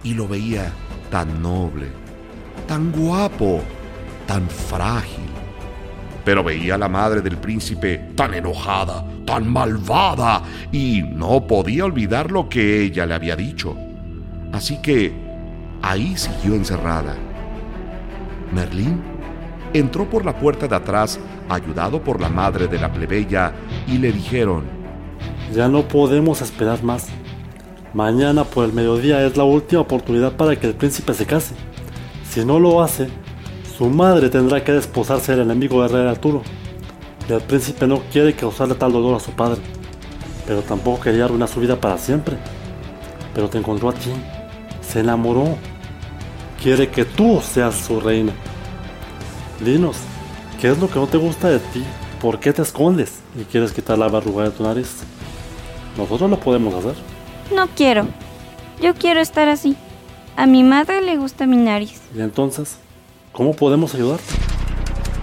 Y 0.04 0.12
lo 0.12 0.28
veía 0.28 0.70
tan 1.10 1.40
noble, 1.40 1.86
tan 2.66 2.92
guapo, 2.92 3.62
tan 4.26 4.46
frágil. 4.50 5.24
Pero 6.22 6.44
veía 6.44 6.74
a 6.74 6.78
la 6.78 6.90
madre 6.90 7.22
del 7.22 7.38
príncipe 7.38 8.10
tan 8.14 8.34
enojada, 8.34 9.06
tan 9.24 9.50
malvada, 9.50 10.42
y 10.70 11.00
no 11.02 11.46
podía 11.46 11.86
olvidar 11.86 12.30
lo 12.30 12.46
que 12.50 12.82
ella 12.82 13.06
le 13.06 13.14
había 13.14 13.36
dicho. 13.36 13.74
Así 14.52 14.82
que 14.82 15.27
ahí 15.82 16.16
siguió 16.16 16.54
encerrada. 16.54 17.16
Merlín 18.52 19.02
entró 19.72 20.08
por 20.08 20.24
la 20.24 20.38
puerta 20.38 20.66
de 20.66 20.76
atrás, 20.76 21.18
ayudado 21.48 22.02
por 22.02 22.20
la 22.20 22.28
madre 22.28 22.66
de 22.68 22.78
la 22.78 22.92
plebeya, 22.92 23.52
y 23.86 23.98
le 23.98 24.12
dijeron, 24.12 24.64
Ya 25.54 25.68
no 25.68 25.82
podemos 25.82 26.40
esperar 26.40 26.82
más. 26.82 27.08
Mañana 27.94 28.44
por 28.44 28.64
el 28.64 28.72
mediodía 28.72 29.24
es 29.24 29.36
la 29.36 29.44
última 29.44 29.80
oportunidad 29.80 30.32
para 30.32 30.56
que 30.56 30.66
el 30.66 30.74
príncipe 30.74 31.14
se 31.14 31.26
case. 31.26 31.54
Si 32.28 32.44
no 32.44 32.60
lo 32.60 32.82
hace, 32.82 33.08
su 33.76 33.88
madre 33.88 34.28
tendrá 34.28 34.62
que 34.62 34.72
desposarse 34.72 35.32
del 35.32 35.42
enemigo 35.42 35.82
del 35.82 35.92
rey 35.92 36.06
Arturo. 36.06 36.42
El 37.28 37.40
príncipe 37.40 37.86
no 37.86 38.00
quiere 38.12 38.34
causarle 38.34 38.74
tal 38.74 38.92
dolor 38.92 39.16
a 39.16 39.20
su 39.20 39.32
padre, 39.32 39.60
pero 40.46 40.62
tampoco 40.62 41.00
quería 41.00 41.24
arruinar 41.24 41.48
su 41.48 41.60
vida 41.60 41.80
para 41.80 41.98
siempre. 41.98 42.36
Pero 43.34 43.48
te 43.48 43.58
encontró 43.58 43.90
a 43.90 43.92
ti, 43.92 44.10
se 44.80 45.00
enamoró. 45.00 45.56
Quiere 46.62 46.90
que 46.90 47.04
tú 47.04 47.40
seas 47.40 47.76
su 47.76 48.00
reina. 48.00 48.32
Dinos, 49.60 49.96
¿qué 50.60 50.68
es 50.70 50.78
lo 50.78 50.88
que 50.90 50.98
no 50.98 51.06
te 51.06 51.16
gusta 51.16 51.48
de 51.48 51.60
ti? 51.60 51.84
¿Por 52.20 52.40
qué 52.40 52.52
te 52.52 52.62
escondes 52.62 53.20
y 53.40 53.44
quieres 53.44 53.70
quitar 53.70 53.96
la 53.96 54.08
verruga 54.08 54.44
de 54.44 54.50
tu 54.50 54.64
nariz? 54.64 54.96
Nosotros 55.96 56.28
lo 56.28 56.40
podemos 56.40 56.74
hacer. 56.74 56.94
No 57.54 57.68
quiero. 57.68 58.08
Yo 58.82 58.94
quiero 58.94 59.20
estar 59.20 59.48
así. 59.48 59.76
A 60.36 60.46
mi 60.46 60.64
madre 60.64 61.00
le 61.00 61.16
gusta 61.16 61.46
mi 61.46 61.56
nariz. 61.56 62.00
Y 62.14 62.20
entonces, 62.20 62.76
¿cómo 63.32 63.54
podemos 63.54 63.94
ayudarte? 63.94 64.34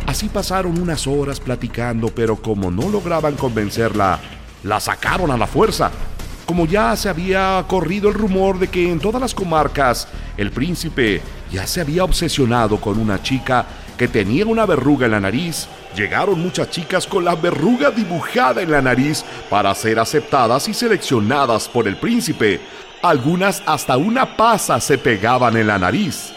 Así 0.07 0.29
pasaron 0.29 0.79
unas 0.79 1.05
horas 1.05 1.41
platicando, 1.41 2.09
pero 2.09 2.37
como 2.37 2.71
no 2.71 2.89
lograban 2.89 3.35
convencerla, 3.35 4.19
la 4.63 4.79
sacaron 4.79 5.31
a 5.31 5.37
la 5.37 5.47
fuerza. 5.47 5.91
Como 6.45 6.67
ya 6.67 6.95
se 6.95 7.09
había 7.09 7.65
corrido 7.67 8.09
el 8.09 8.13
rumor 8.13 8.59
de 8.59 8.67
que 8.67 8.91
en 8.91 8.99
todas 8.99 9.19
las 9.19 9.33
comarcas 9.33 10.07
el 10.37 10.51
príncipe 10.51 11.21
ya 11.51 11.65
se 11.65 11.81
había 11.81 12.03
obsesionado 12.03 12.79
con 12.79 12.99
una 12.99 13.21
chica 13.23 13.65
que 13.97 14.07
tenía 14.07 14.45
una 14.45 14.65
verruga 14.67 15.05
en 15.05 15.13
la 15.13 15.19
nariz, 15.19 15.67
llegaron 15.95 16.39
muchas 16.39 16.69
chicas 16.69 17.07
con 17.07 17.25
la 17.25 17.33
verruga 17.33 17.89
dibujada 17.89 18.61
en 18.61 18.69
la 18.69 18.81
nariz 18.81 19.23
para 19.49 19.73
ser 19.73 19.97
aceptadas 19.97 20.67
y 20.67 20.73
seleccionadas 20.75 21.67
por 21.67 21.87
el 21.87 21.97
príncipe. 21.97 22.61
Algunas 23.01 23.63
hasta 23.65 23.97
una 23.97 24.37
pasa 24.37 24.79
se 24.79 24.99
pegaban 24.99 25.57
en 25.57 25.67
la 25.67 25.79
nariz. 25.79 26.31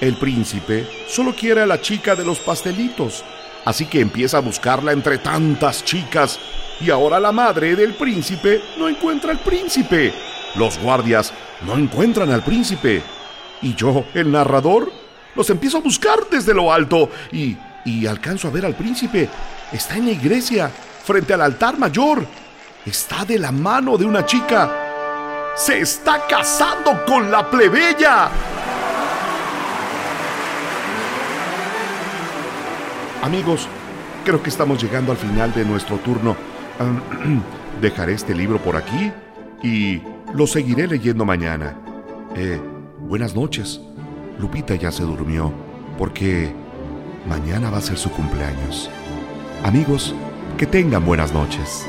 El 0.00 0.16
príncipe 0.16 0.86
solo 1.08 1.34
quiere 1.34 1.62
a 1.62 1.66
la 1.66 1.80
chica 1.80 2.14
de 2.14 2.24
los 2.24 2.38
pastelitos, 2.38 3.24
así 3.64 3.86
que 3.86 4.00
empieza 4.00 4.38
a 4.38 4.40
buscarla 4.40 4.92
entre 4.92 5.18
tantas 5.18 5.84
chicas 5.84 6.38
y 6.80 6.90
ahora 6.90 7.20
la 7.20 7.32
madre 7.32 7.76
del 7.76 7.94
príncipe 7.94 8.60
no 8.78 8.88
encuentra 8.88 9.30
al 9.30 9.38
príncipe. 9.38 10.12
Los 10.56 10.78
guardias 10.78 11.32
no 11.66 11.74
encuentran 11.74 12.30
al 12.30 12.42
príncipe. 12.42 13.02
Y 13.62 13.74
yo, 13.74 14.04
el 14.14 14.30
narrador, 14.30 14.92
los 15.34 15.48
empiezo 15.50 15.78
a 15.78 15.80
buscar 15.80 16.26
desde 16.30 16.54
lo 16.54 16.72
alto 16.72 17.10
y, 17.32 17.56
y 17.84 18.06
alcanzo 18.06 18.48
a 18.48 18.50
ver 18.50 18.66
al 18.66 18.74
príncipe. 18.74 19.28
Está 19.72 19.96
en 19.96 20.06
la 20.06 20.12
iglesia, 20.12 20.70
frente 21.04 21.34
al 21.34 21.42
altar 21.42 21.78
mayor. 21.78 22.26
Está 22.84 23.24
de 23.24 23.38
la 23.38 23.50
mano 23.50 23.96
de 23.96 24.04
una 24.04 24.26
chica. 24.26 25.52
Se 25.56 25.80
está 25.80 26.26
casando 26.26 27.04
con 27.06 27.30
la 27.30 27.48
plebeya. 27.48 28.28
Amigos, 33.22 33.68
creo 34.24 34.42
que 34.42 34.50
estamos 34.50 34.82
llegando 34.82 35.12
al 35.12 35.18
final 35.18 35.54
de 35.54 35.64
nuestro 35.64 35.96
turno. 35.96 36.53
Dejaré 37.80 38.14
este 38.14 38.34
libro 38.34 38.58
por 38.58 38.76
aquí 38.76 39.12
y 39.62 40.02
lo 40.34 40.46
seguiré 40.46 40.86
leyendo 40.86 41.24
mañana. 41.24 41.76
Eh, 42.36 42.60
buenas 43.00 43.34
noches. 43.34 43.80
Lupita 44.38 44.74
ya 44.74 44.90
se 44.90 45.02
durmió 45.02 45.52
porque 45.98 46.52
mañana 47.28 47.70
va 47.70 47.78
a 47.78 47.82
ser 47.82 47.96
su 47.96 48.10
cumpleaños. 48.10 48.90
Amigos, 49.62 50.14
que 50.58 50.66
tengan 50.66 51.04
buenas 51.04 51.32
noches. 51.32 51.86